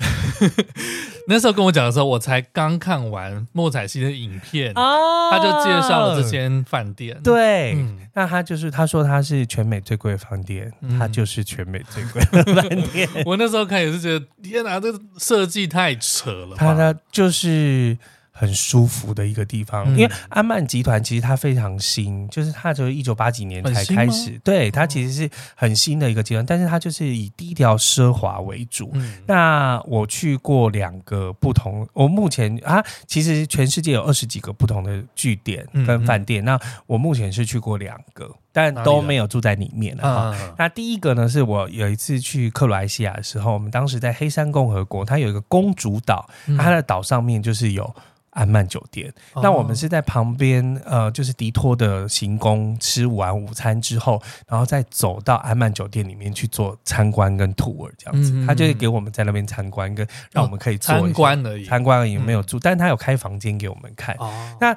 [1.28, 7.20] 那时候跟我讲的时候，我才刚看完莫彩希的影片，哦、他就介绍了这间饭店。
[7.24, 13.10] 对，嗯、那他就是他说他是全美最贵的饭店，嗯、他就是全美最贵的饭店。
[13.26, 16.56] 我那时候看也是觉得，天哪，这个设计太扯了。
[16.56, 17.98] 他他就是。
[18.38, 28.92] 很舒服的一个地方，因为安曼集团其实它非常新，就是它就是一九八几年才开始，对，它其实是很新的一个集团，但是它就是以低调奢华为主。
[28.96, 38.30] 嗯、那我去过两个不同，我目前啊，其实全世界有二十几个不同的据点跟饭店，那我目前是去过两个。
[38.52, 40.56] 但都没有住在里面了哈。
[40.58, 46.26] 那第一个呢，是我有一次去克罗埃西亚的时候，我们当时在黑山共和国，它有一个公主岛，
[46.58, 47.94] 它的岛上面就是有。
[48.36, 58.34] 安曼酒店，那我们是在旁边，呃，就是迪托的行宫吃完午餐之后，然后再走到安曼酒店里面去做参观跟 tour 这样子。
[58.34, 64.14] 嗯、他就是给我们在那边参观，跟让我们可以做参观而已，参观而已，没有住，嗯、但是他有开房间给我们看。
[64.20, 64.30] 哦、
[64.60, 64.76] 那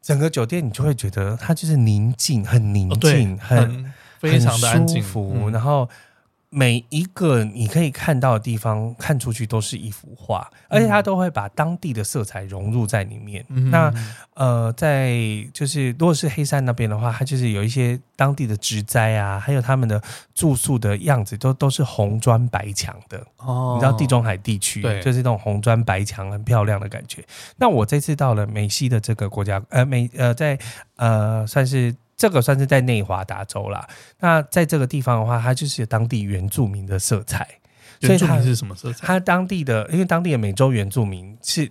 [0.00, 5.86] 整个酒店你就会觉得它就是宁静，很宁静，很、很非常的安静，舒服，然后。
[6.56, 13.44] 每一个你可以看到的地方，看出去都是一幅画，而且它都会把当地的色彩融入在里面。
[13.48, 13.92] 嗯、那
[14.34, 15.18] 呃，在
[15.52, 20.00] 就是如果是黑山那边的话，它就是有一些当地的植栽啊，还有他们的
[20.32, 23.20] 住宿的样子，都都是红砖白墙的。
[23.38, 27.24] 哦，你知道地中海地区，对，就是那种红砖白墙很漂亮的感觉。
[27.56, 30.56] 那我这次到了美西的这个国家，呃，美呃，在
[30.94, 31.92] 呃，算是。
[32.16, 33.88] 这个算是在内华达州啦。
[34.20, 37.46] 那在这个地方的话，它就是有当地原住民的色彩。
[38.00, 39.06] 原住民是什么色彩？
[39.06, 41.70] 它当地的，因为当地的美洲原住民是。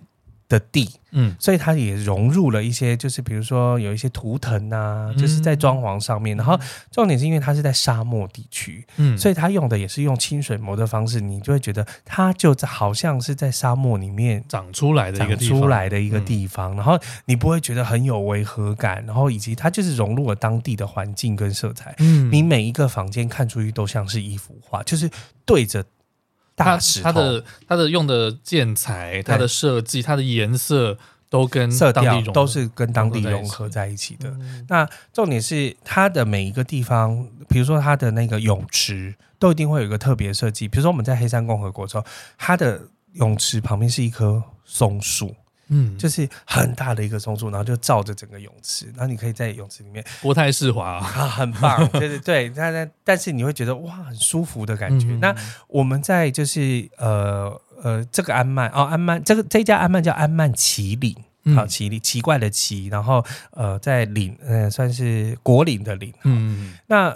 [0.54, 6.36] 的地，嗯，所以它也融入了一些，就是比如说有一些图腾啊，嗯、就是在装潢上面。
[6.36, 6.56] 然后
[6.92, 16.76] 重点是因为它是在沙漠地区，嗯，所以它用的也是用清水模的方式，你就会觉得它就好像是在沙漠里面长出来的一个长出来的一个地方。
[16.76, 21.94] 然后你不会觉得很有违和感，然后以及它就是融入了当地的环境跟色彩。
[21.98, 25.10] 嗯，你每一个房间看出去都像是一幅画，就是
[25.44, 25.84] 对着。
[26.54, 30.96] 大石头，它的它的用的建材，它的设计，它的颜色
[31.28, 34.32] 都跟色调都是跟当地融合在一起的。
[34.68, 40.68] 那重点是它的每一个地方，比如说它的那个泳池，都一定会有一个特别设计。
[40.68, 42.04] 比如说我们在黑山共和国的时候，
[42.38, 42.80] 它的
[43.14, 45.34] 泳池旁边是一棵松树。
[45.68, 55.06] 嗯，就是很大的一个松树，然后就照着整个泳池，然后你可以在泳池里面国泰世华啊，很棒，对 对对，但但但是你会觉得哇，很舒服的感觉。
[55.08, 55.34] 嗯、那
[55.68, 61.16] 我们在就是呃呃这个安曼哦，安曼这个这家安曼叫安曼奇岭，
[61.54, 67.14] 好奇岭奇怪的奇，然后呃在岭呃算是国岭的岭，嗯，那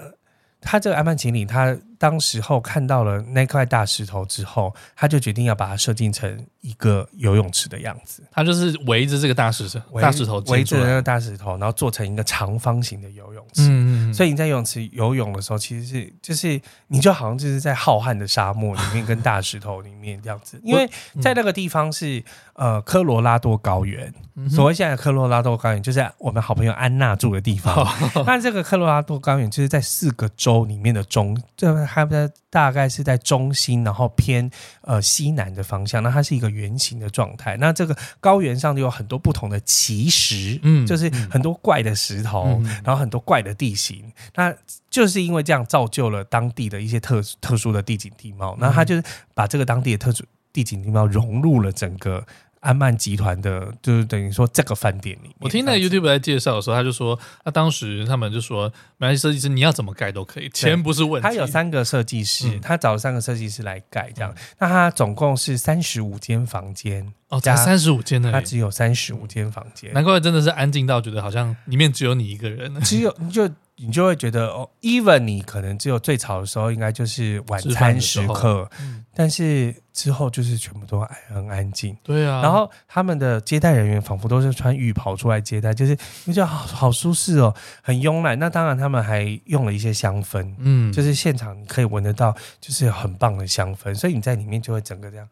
[0.61, 1.76] 它这个安曼奇岭他。
[1.99, 8.22] 当时候看到了那块大石头之后，他就决定要把它设计成一个游泳池的样子。
[8.30, 13.62] 他就是围着这个大石头，大石头围着那个大石头，然后做成一个长方形的游泳池。
[13.62, 14.14] 嗯嗯。
[14.14, 20.61] 所以你在游泳池游泳的时候，其实是就是你就好像就是在浩瀚的沙漠里面跟大石头里面这样子。
[20.62, 20.88] 因为
[21.20, 22.22] 在那个地方是
[22.59, 24.13] 呃科罗拉多高原，
[24.51, 27.87] 所谓现在的科罗拉多高原就是我们好朋友安娜住的地方。
[28.27, 31.73] 那这个科罗拉多高原就是在四个州里面的中这。
[31.87, 34.51] 它在大概是在中心，然后偏
[34.81, 36.03] 呃西南的方向。
[36.03, 37.57] 那它是一个圆形的状态。
[37.59, 44.03] 那这个高原上就有很多不同的奇石，嗯，就是很多怪的石头，嗯、然后很多怪的地形。
[44.05, 44.55] 嗯、那
[44.91, 48.57] 就是因为这样造就了当地的一些特特殊的地景地貌。
[48.59, 49.03] 那它就是
[49.33, 52.27] 把这个当地的特殊地景地貌融入了整个。
[52.61, 61.29] 安曼集团的，就是等于说这个饭店里面，我听那个 YouTube 在介绍的时候，他就说，那当时他们就说，没关系，设计师你要怎么盖都可以，钱不是问题。
[61.29, 64.33] 他有三个设计师，嗯、他找了三个设计师来盖，这样。
[64.37, 73.49] 嗯、那他总共是三十五间房间，哦，才三十五间呢，他只有三十五间房间，难怪真的是安静到觉得好像里面只有你一个人，只有你就。
[73.81, 81.01] 你就会觉得哦，even 你可能只有最吵的时候，应该就是晚餐时刻，嗯、但是之后就是全部都
[81.33, 81.97] 很安静。
[82.03, 88.39] 对啊，然后他们的接待人员仿佛都是穿浴袍出来接待，就是你觉得好好舒适哦，很慵懒。
[88.39, 95.29] 那当然，他们还用了一些香氛，嗯，就是现场你可以闻得到，就是很棒的香氛，所以你在里面就会整个这样。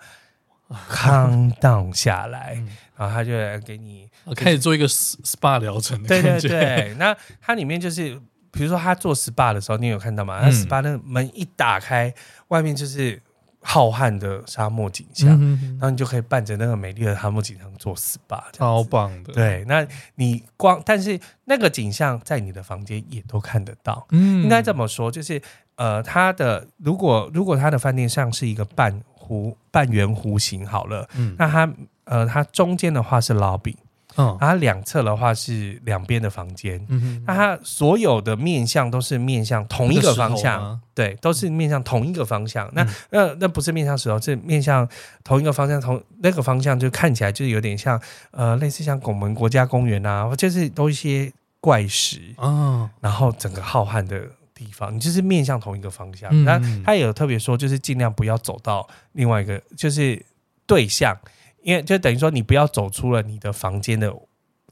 [0.90, 6.02] calm down 下来，嗯、然后他就来给你开始做一个 SPA 疗程。
[6.02, 8.20] 对对对，那它里面就是，
[8.56, 10.40] 比如说他做 SPA 的时候，你有看到吗？
[10.40, 12.12] 他 SPA 那个门一打开，
[12.48, 13.22] 外面就是
[13.60, 15.38] 浩瀚的沙漠景象，
[15.72, 19.32] 然后你就可以伴着那个美丽的沙漠景象做 SPA，超棒的。
[19.32, 19.86] 对，那
[20.16, 24.06] 你光，但是那个景象在你的房间也都看得到。
[24.10, 25.40] 嗯，应该这么说，就是
[25.76, 29.02] 呃，他的如果如果他的饭店上是一个半。
[29.28, 31.68] 弧半圆弧形好了，嗯，那他
[32.04, 33.74] 呃，他中间的话是 lobby，
[34.16, 42.66] 嗯，它两侧的话是两边的房间，嗯，那它所有的面向都是面向同一个方向，对，都是面向同一个方向。
[42.68, 44.88] 嗯、那那那不是面向石头，是面向
[45.22, 48.00] 同一个方向，同那个方向就看起来就是有点像
[48.30, 54.22] 呃，类似像拱门国家公园啊，就是都一些怪石，嗯，然后整个浩瀚的。
[54.58, 56.32] 地方，你就是面向同一个方向。
[56.46, 60.24] 那、嗯、他也有特别说，就是尽量不要走到另外一个，就是
[60.64, 61.14] 对象，
[61.66, 64.14] 因为就等于说你不要走出了你的房间的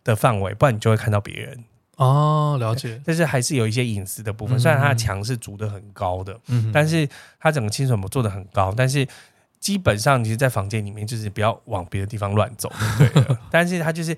[0.05, 1.65] 的范围，不然你就会看到别人。
[1.97, 3.03] 哦，了解。
[3.05, 7.09] 但是还是有一些隐私的部分，嗯、虽然它的墙是筑的很高的，嗯，但是
[7.41, 9.05] 它整个清水模做的很高，但是
[9.59, 13.11] 基本上你是，在房间里面就是不要往别的地方乱走，对。
[13.51, 14.17] 但是它就是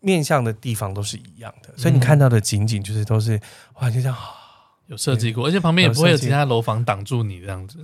[0.00, 3.40] 面向的地方都是一样的，所以你看到的景景就是都是
[3.80, 4.16] 哇，就这样
[4.88, 7.78] 有设计过，而且旁边也不会有其他楼房挡住你这样子。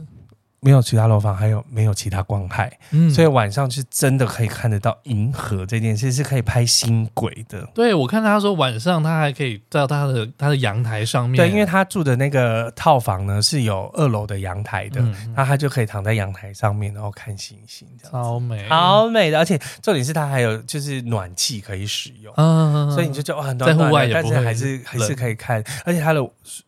[0.60, 7.66] 没有其他楼房，还有没有其他光害，嗯，所以晚上是真的可以看得到银河这件事，是可以拍星轨的。
[7.74, 19.38] 对，我看他说晚上他还可以到他的他的阳台上面，对，因为他住的那个套房呢是有二楼的阳台的，嗯、那他就可以躺在阳台上面，然后看星星，这样超美，好美的。
[19.38, 26.20] 而且重点是他还有就是暖气可以使用，嗯，所以你就觉得哇，在户外但是还是还是可以看，而且他的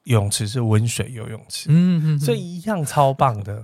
[0.05, 3.63] 泳池是温水游泳池，嗯嗯，所以一样超棒的。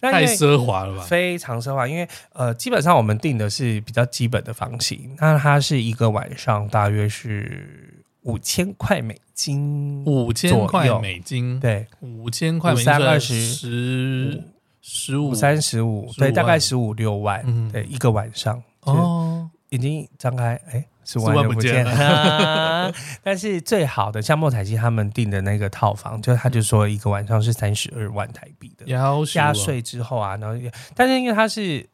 [0.00, 1.02] 太奢华了吧？
[1.02, 14.44] 非常奢华，因为呃，基本上我们订的是比较基本的房型，那它是一个晚上大约是五千块美金，五千块美金，对，五千块美金，三二十十
[14.80, 18.62] 十五三十五，对，大概十五六万，嗯，对，一个晚上。
[18.82, 20.84] 哦，眼睛张开，哎。
[21.08, 22.92] 十万就不见了，
[23.24, 28.84] 但是最好的像莫彩希他们订的那个套房，就他就说一个晚上是三十二万台币的，
[29.24, 31.88] 加税之后啊，然后但是因为它是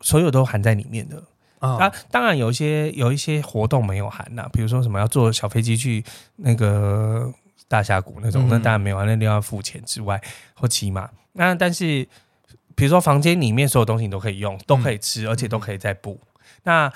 [0.00, 1.20] 所有都含在里面的。
[1.58, 6.04] 啊，当然有一些有一些活动没有含呐，比如说什么要坐小飞机去
[6.36, 7.32] 那个
[7.66, 10.20] 大峡谷那种，那当然没有，啊那另外付钱之外
[10.54, 12.06] 或骑马，那但是
[12.76, 16.20] 比如说房间里面所有东西你都可以用，都可以吃，而且都可以再补。
[16.62, 16.92] 那。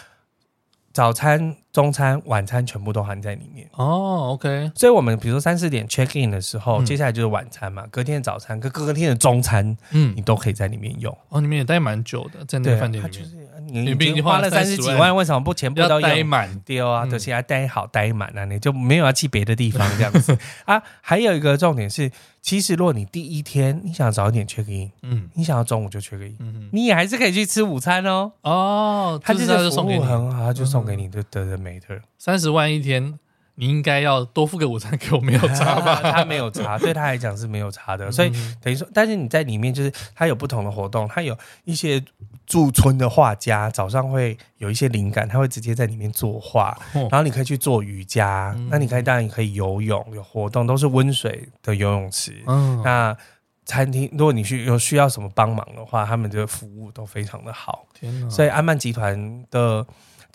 [0.97, 4.30] 早餐、中餐、晚餐全部都含在里面哦。
[4.32, 7.86] OK，所以我们比如说三四点 check in 的时候，嗯、接下来就是晚餐嘛。
[7.90, 11.14] 隔天的早餐跟隔天的中餐，嗯，你都可以在里面用。
[11.28, 13.22] 哦，你们也待蛮久的，在那个饭店里面。
[13.26, 17.07] 是你已经花了三十几万，为什么不全部都待满丢啊？
[17.11, 20.37] 而且还待好待满啊，你就没有要去别的地方这样子
[20.67, 20.83] 啊？
[21.01, 22.11] 还有一个重点是。
[22.43, 28.31] 其实，如果你第一天你想早一点 check in，嗯，你想要中午就 check in，嗯，你也还是可以去吃午餐哦。
[28.43, 31.99] 哦，他就是服务很好，他就送给你的德的美特。
[32.19, 33.19] 三十万一天，
[33.57, 36.00] 你应该要多付个午餐给我，没有差吧？
[36.12, 38.11] 他没有差，对他来讲是没有差的。
[38.12, 38.30] 所以
[38.62, 42.02] 等于说，但是你在里面就是他有不同的活动，他有一些。
[42.46, 52.40] 驻村的画家早上会有一些灵感，他会直接在里面作画，然后你可以去做瑜伽，那你可以当然也可以游泳，有活动都是温水的游泳池。
[52.84, 53.16] 那
[53.64, 57.84] 餐厅如果你需有需要什么帮忙的话，他们的服务都非常的好。
[57.92, 59.84] 天所以安曼集团的。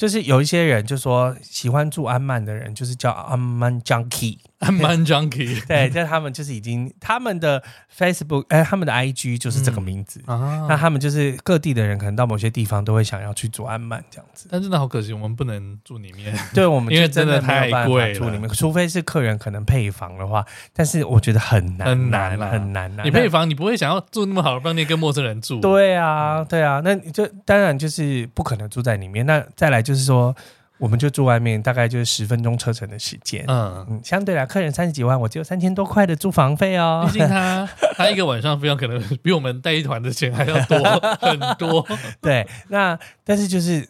[0.02, 7.62] 就是有一些人就说喜欢住安曼的人，就是叫安曼 junkie， 安曼 junkie， 对，就他们就是已经他们的
[7.96, 10.20] Facebook，哎，他们的 IG 就是这个名字。
[10.26, 14.48] 嗯啊、那他们就是各地的人，可能到某些地方都会想要去做安曼这样子。
[14.50, 16.34] 但真的好可惜，我们不能住里面。
[16.56, 20.44] 对，我们因为真的太贵住里面，除非是客人可能配房的话，
[20.74, 22.92] 但是我觉得很难，很难，很难。
[23.04, 25.60] 你配房，你不会想要住那么好的饭店跟陌生人住。
[25.60, 29.24] 对啊，对啊，那就当然就是不可能住在里面。
[29.28, 29.92] 那再来就。
[29.92, 30.34] 就是说，
[30.82, 33.46] 我们就住外面，大概就是十分钟车程的时间。
[33.48, 37.04] 嗯嗯，相对来，客人三十几万，我只有三千多块的租房费哦。
[37.06, 40.80] 毕竟他他一个晚上费用可能比我们带一团的钱还要多
[41.22, 41.88] 很多。
[42.20, 43.88] 对，那但是就是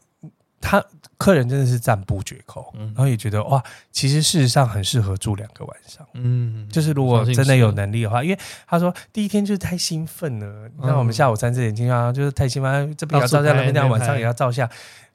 [0.59, 0.83] 他
[1.17, 3.63] 客人真的是赞不绝口，嗯、然后也觉得哇，
[3.93, 6.05] 其实事实上很适合住两个晚上。
[6.15, 8.37] 嗯，就是如果真的有能力的话，因为
[8.67, 14.69] 他说第一天就是太兴奋了，那、嗯、我们下午三四点进啊，就是太兴奋，这边要照相，那边晚上也要照相。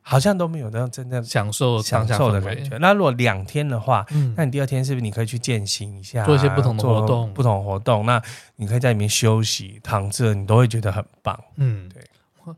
[0.09, 2.79] 好像都没有那种真正享受享受的感觉。
[2.79, 7.35] 那如果两天的话，嗯，那你第二天是不是你可以去践行一下，做一些不同的活动？
[7.35, 8.23] 不同活动，那
[8.55, 11.37] 你可以在里面休息、躺着，你都会觉得很棒。
[11.57, 12.01] 嗯，对。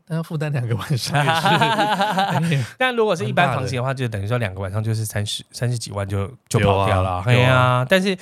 [0.05, 2.63] 但要负担两个晚上也是。
[2.77, 7.23] 但如果是一般房型的话，就等于说两个晚上就是三十三十几万就就跑掉了。
[7.23, 8.15] 对啊，但是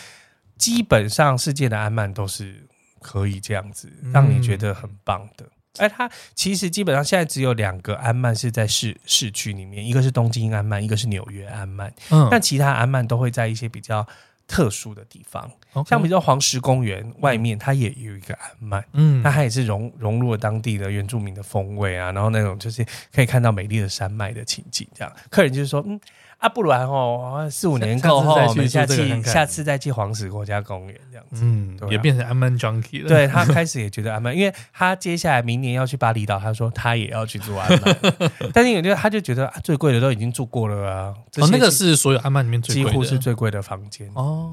[0.58, 2.66] 基本上世界的安曼都是
[3.02, 5.46] 可以这样子，让你觉得很棒的。
[5.80, 11.94] 哎，它其实基本上现在只有两个安曼是在市市区里面，一个是东京安曼，一个是纽约安曼。
[12.10, 14.06] 嗯，但其他安曼都会在一些比较
[14.48, 15.52] 特殊的地方
[15.86, 18.84] 像比如说黄石公园外面，它也有一个安曼。
[18.94, 26.00] 嗯，那它也是融融入了当地的原住民的风味啊，然后那种就是可以看到美丽的山脉的情景，这样客人就是说，嗯。
[26.38, 33.08] 啊，不然哦，四五年过后， 我们下次下次再去黄石国家公园这样子，嗯，也变成安曼 junkie 了。
[33.08, 37.98] 对，他 开始也觉得安曼，因为他接下来明年要去巴厘岛，他说他也要去住安曼，
[38.54, 41.14] 但是有就他就觉得最贵的都已经住过了啊。
[41.38, 44.52] 哦，那个是所有安曼里面几乎是最贵的房间哦。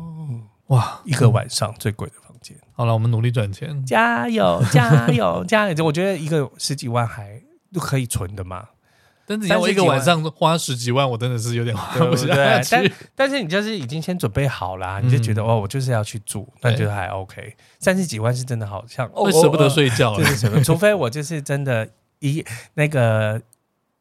[0.68, 2.57] 哇，一个晚上最贵的房间。
[2.72, 5.85] 好了，我们努力赚钱，加油，加油，加油！
[5.85, 8.68] 我觉得一个十几万还都可以存的嘛。
[9.27, 12.27] 但是你要我一个晚上花十几万，我真的是有点花不下
[12.61, 12.70] 去。
[12.70, 17.55] 但但是你就是已经先准备好了，你就觉得哦，我就是要去住，那觉得还 OK。
[17.79, 20.16] 三十几万是真的好像会舍不得睡觉？
[20.64, 21.89] 除非我就是真的，
[22.20, 22.45] 一
[22.75, 23.41] 那个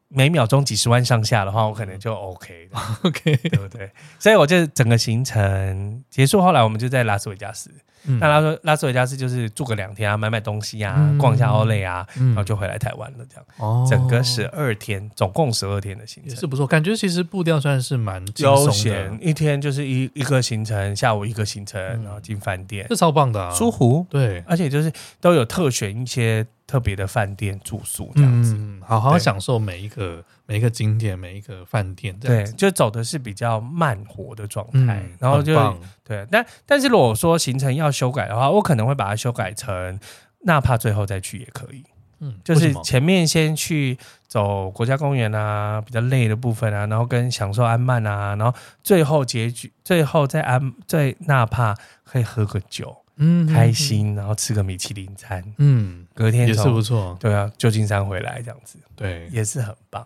[0.10, 2.78] 每秒钟几十万上下的话，我可能就 OK 的，
[3.10, 3.90] OK，对不对？
[4.20, 7.72] 所以我就整个行程结束，后来我们就在拉斯维加斯。
[8.06, 13.26] 嗯、那拉斯维加斯就是住个两天啊，买买东西啊，嗯、逛一下奥莱啊，嗯、然后就回来台湾了。
[13.30, 16.36] 这样，哦、整个十二天，总共十二天的行程。
[16.36, 16.68] 是不错。
[16.68, 24.06] 感觉其实步调算是蛮悠闲，一天就是一一个行程，下午一个行程，嗯、然后进饭店，这超棒的、啊，舒服。
[24.10, 24.92] 对，而且就是
[25.22, 30.24] 都有特选一些特别的饭店住宿这样子，嗯、好好享受每一个。
[30.46, 35.56] 每一个景点，每一个饭店，对，就走的是比较慢活的状态，嗯、然后就
[36.04, 36.28] 对。
[36.30, 39.98] 但但是如果说行程要修改的话，我可能会把它修改成
[40.42, 41.82] 纳帕最后再去也可以。
[42.20, 43.98] 嗯，就是前面先去
[44.28, 48.54] 走国家公园啊，比较累的部分啊，然后跟享受安曼啊，然后
[48.84, 57.18] 最后结局，最后在安在纳帕可以喝个酒，嗯，开心，然后吃个米其林餐，嗯，隔天也是不错。
[57.20, 60.06] 对啊，旧金山回来这样子，对，也是很棒。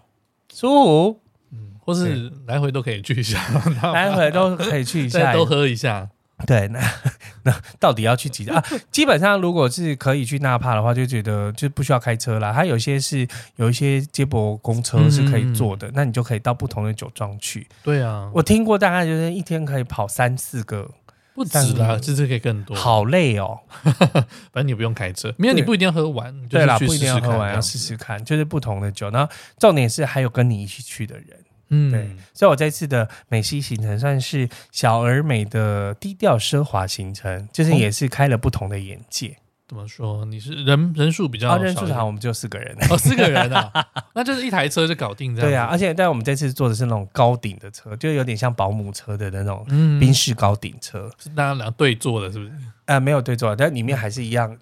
[0.54, 1.20] 舒服，
[1.52, 3.40] 嗯，或是来回都可以去一下，
[3.94, 6.10] 来回都可以去一下， 都喝一下。
[6.46, 6.80] 对，那
[7.44, 8.64] 那到底要去几家啊？
[8.92, 12.54] 基本上如果是可以去纳帕的话，就觉得就不需要开车啦。
[12.54, 17.68] 它有些是有一些接驳公车是可以坐的，嗯、那你就可以到不同的酒庄去。
[17.82, 20.90] 对啊，我听过大概就是一天可以跑三四个。
[21.38, 22.76] 不止啦，这次可以更多。
[22.76, 23.60] 好累哦，
[24.52, 26.34] 反正你不用开车，没有你不一定要喝完。
[26.48, 29.12] 对啦，不一定要喝完，要试试看，就是不同的酒。
[29.12, 31.28] 然后重点是还有跟你一起去的人，
[31.70, 32.10] 嗯，对。
[32.34, 39.38] 所以我这次的美西行程算是小而美的低调奢华行程，就是也是开了不同的眼界。
[39.68, 40.24] 怎么说？
[40.26, 43.72] 你是人人数比较少，人数少，我们就四个人哦，四个人啊，
[44.16, 45.50] 那就是一台车就搞定这样。
[45.50, 49.66] 对啊，而且但我们这次坐的是那种高顶的车，就有点像保姆车的那种
[50.00, 52.52] 宾士高顶车，是大家俩对坐的，是不是？
[52.86, 54.58] 啊，没有对坐，但里面还是一样。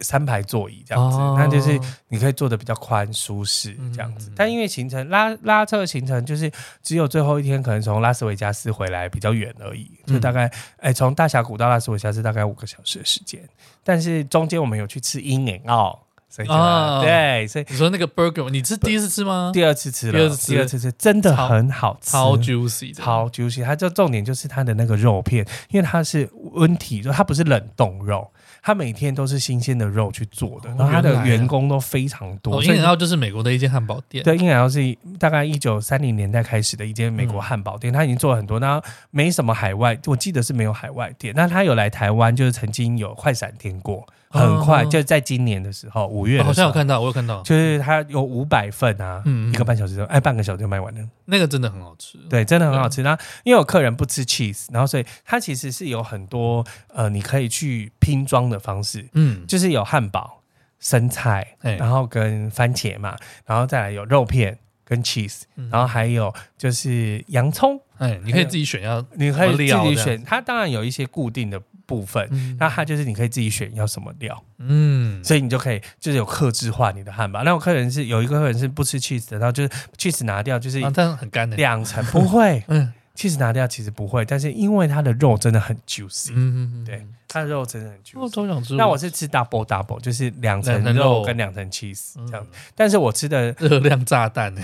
[0.00, 1.78] 三排座椅这样子，那、哦、就是
[2.08, 4.30] 你可以坐的比较宽舒适这样子。
[4.30, 6.50] 嗯、但因为行程拉拉车的行程就是
[6.82, 13.40] 只有最后一天可能从拉斯维加斯回来比较远而已，就大概哎从大峡谷到拉斯维加斯大概五个小时的时间。
[13.82, 15.98] 但是中间我们有去吃 In-N-Out，
[16.30, 19.50] 所以哦，对，所以你说那个 burger 你是第一次吃吗？
[19.52, 23.62] 第二次吃了，第二次吃，第二次吃真的很好吃，超 juicy，超 juicy。
[23.62, 28.28] 它就重点就是它的那个肉片，因为它是温体，就它不是冷冻肉。
[28.66, 32.62] 他每天都是新鲜的肉去做的，然后他的员工都非常多。
[32.62, 34.24] In-N-Out 就是美国的一间汉堡店。
[34.24, 41.34] 对，In-N-Out 是大概一九三零年代开始的一间美国汉堡店，他已经做了很多，那没什么海外，我记得是没有海外店。
[41.36, 44.06] 那他有来台湾，就是曾经有快闪店过。
[44.34, 51.00] 很快就在今年的时候，五月好像有看到，我有看到，就是它有五百份啊，嗯，一个半小时就哎，半个小时就卖完了。
[51.26, 53.02] 那个真的很好吃，对，真的很好吃。
[53.02, 60.42] 然后因为有客人不吃 cheese，然后所以它其实是有很多呃，你可以去拼装的方式，嗯，就是有汉堡、
[60.80, 63.16] 生菜，然后跟番茄嘛，
[63.46, 70.22] 然后再来有肉片跟 cheese，然后还有就是洋葱，哎，你可以自己选要，你可以自己选。
[70.24, 71.62] 它当然有一些固定的。
[71.86, 77.42] 部分，嗯、那它就是你可以自己选要什么料，嗯，所以你就可以就是有克制化你的汉堡。
[77.42, 80.82] 那我客人是有一个客人是不吃 cheese 的，然后就是 cheese 拿掉，就是
[81.16, 81.56] 很干的。
[81.56, 82.04] 两层。
[82.12, 88.76] 不会，嗯，cheese 拿掉其实不会，但是因为它的肉真的很 juicy，嗯嗯嗯，对，它的肉真的很 juicy。
[88.76, 91.22] 那我是吃 double double，就是两层肉。
[91.22, 94.54] 跟两层 cheese 这样，嗯、但是我吃的热量炸弹，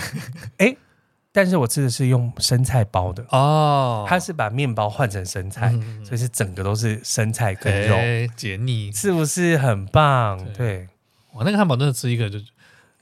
[0.58, 0.76] 哎、欸。
[1.32, 3.24] 但是我吃的是用生菜包的。
[3.30, 7.96] 哦，他是把面包换成生菜，嗯、所以是整个都是生菜跟肉，
[8.36, 10.44] 解腻，是不是很棒？
[10.52, 10.88] 对，
[11.32, 12.38] 我那个汉堡真的吃一个就。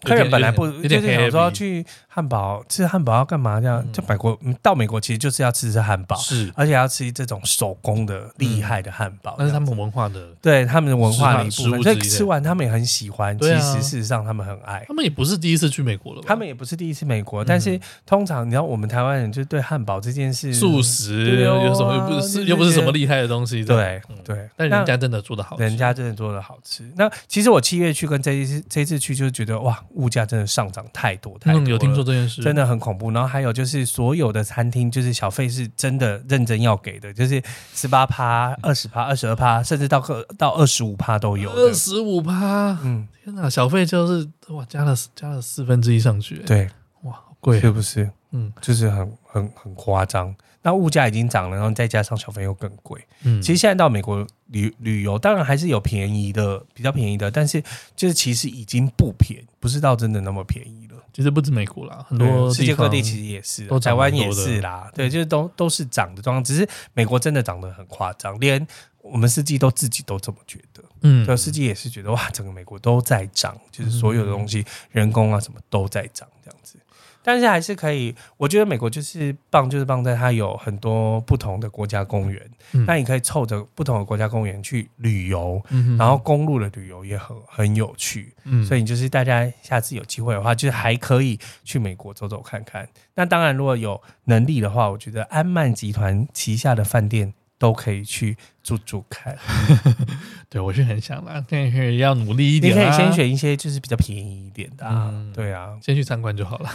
[0.00, 1.84] 客人本来不就是想说要去
[2.18, 3.60] 汉堡吃汉堡要干嘛？
[3.60, 11.82] 这样就美国到美国其实就是要吃吃汉堡，是而且要吃这种手工的厉害的汉堡，那是他们文化的，对他们的文化的一部分。
[11.84, 13.38] 所以吃完他们也很喜欢。
[13.38, 14.84] 其实事实上他们很爱。
[14.88, 23.64] 他们也不是第一次去美国了，他们也不是第一次美国，但是通常你知道我们台湾人就对汉堡这件事，素食有什么又不是又不是什么厉害的东西？
[23.64, 26.82] 对对，但人家真的做的好，人家真的做的好吃。
[26.96, 30.68] 那其实我七月去跟这一次这一次去就是觉得哇，物价真的上。
[30.70, 33.10] 涨太多太多，有听说这件事，真的很恐怖。
[33.10, 37.42] 然后还有就是，所有的餐厅就是小费是真的认真要给的，就是
[37.74, 41.50] 十八趴、二十趴、二十二趴，甚至到个到二十五趴都有。
[41.52, 46.38] 二十五趴，嗯，天哪，小费就是哇，加了加了四分之一上去。
[46.46, 46.68] 对，
[47.02, 48.10] 哇，好贵，是不是？
[48.32, 50.34] 嗯，就是很很很夸张。
[50.60, 53.00] 那物价已经涨了，然后再加上小费又更贵。
[53.22, 57.62] 嗯，其实现在到美国旅旅游，当然还是有便宜的，比较便宜的，但是
[57.94, 60.87] 就是其实已经不便宜，不是到真的那么便宜了。
[61.18, 64.88] 其实不止美国啦，很多世界各地其实也是，台湾也是啦。
[64.94, 66.64] 对，就是都都是涨的状况，只是
[66.94, 68.64] 美国真的涨得很夸张，连
[69.02, 70.80] 我们司机都自己都这么觉得。
[71.00, 76.78] 嗯，就司机也是觉得哇，整个美国都在涨，就是所有的东西，人工啊什么都在涨，这样子。
[77.22, 82.42] 但是还是可以，我觉得美国就是棒，就是棒在它有很多不同的国家公园，
[82.72, 92.88] 嗯、那你可以凑着不同的国家公园去旅游，嗯、然后公路的旅游也很很有趣，嗯、所以你就是大家下次有机会的话，就是还可以去美国走走看看。
[93.14, 97.34] 那当然，如果有能力的话，我觉得安曼集团旗下的饭店。
[97.60, 99.36] 都可以去住住看，
[100.50, 102.74] 对，我是很想啦，但是要努力一点。
[102.74, 106.70] 你可以先选一些就是比较便宜一点的，啊，嗯、对啊，先去参观就好了。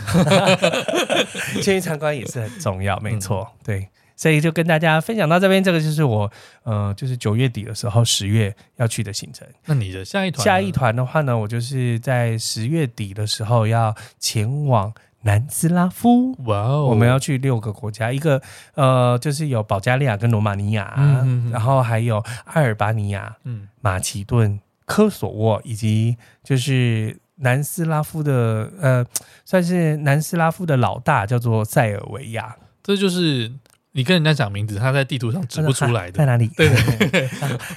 [1.61, 6.32] 先去参观也是很重要，没错，对，所以就跟大家分享到这边，这个就是我
[6.63, 9.47] 呃，就是九月底的时候，十月要去的行程。
[9.65, 14.93] 那你的下一团，下一团的话呢，我就是在十月底的时候要前往。
[15.24, 16.86] 南斯拉夫，哇哦！
[16.86, 18.41] 我们要去六个国家，一个
[18.76, 29.05] 呃，就是有保加利亚跟罗马尼亚，嗯、哼哼然后还有阿尔巴尼亚、嗯、马其顿、科索沃，以及就是南斯拉夫的呃，
[29.43, 32.55] 算是南斯拉夫的老大，叫做塞尔维亚。
[32.82, 33.51] 这就是。
[33.96, 36.48] 你跟人家讲名字，他在地图上指不出来的，在哪里？
[36.58, 36.68] 对，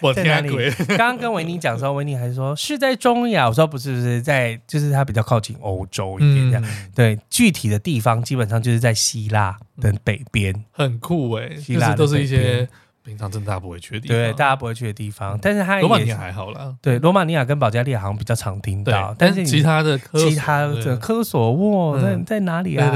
[0.00, 0.70] 我天哪里？
[0.96, 6.64] 刚刚跟维尼讲的时候，维尼还说是在中亚，我说不是，不是在，就是它比较靠近欧洲一点这样。
[6.64, 12.66] 嗯、对，具体的地方基本上就是在希腊的北边，很酷哎、欸，希腊都是一些。
[13.06, 16.74] 平常真的大家不会去的地方，对，大家不会去的地方，但是它罗马尼亚还好啦。
[16.82, 22.92] 对，罗马尼亚跟保加利亚好像比较常听到，但是其他的其他的科索沃在在哪里啊？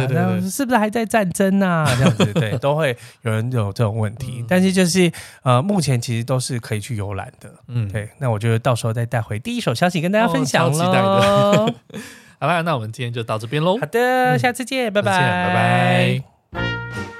[0.51, 1.87] 是不是还在战争啊？
[1.97, 4.45] 这样子，对，都会有人有这种问题。
[4.49, 5.11] 但是就是
[5.43, 7.49] 呃，目前其实都是可以去游览的。
[7.69, 10.73] 嗯，对，那我就到时候再带回第一手消息跟大家分享喽。
[10.73, 11.75] 期待的。
[12.41, 13.79] 好啦，那我们今天就到这边喽。
[13.79, 15.55] 好的，下次见，拜拜，拜
[16.53, 17.20] 拜。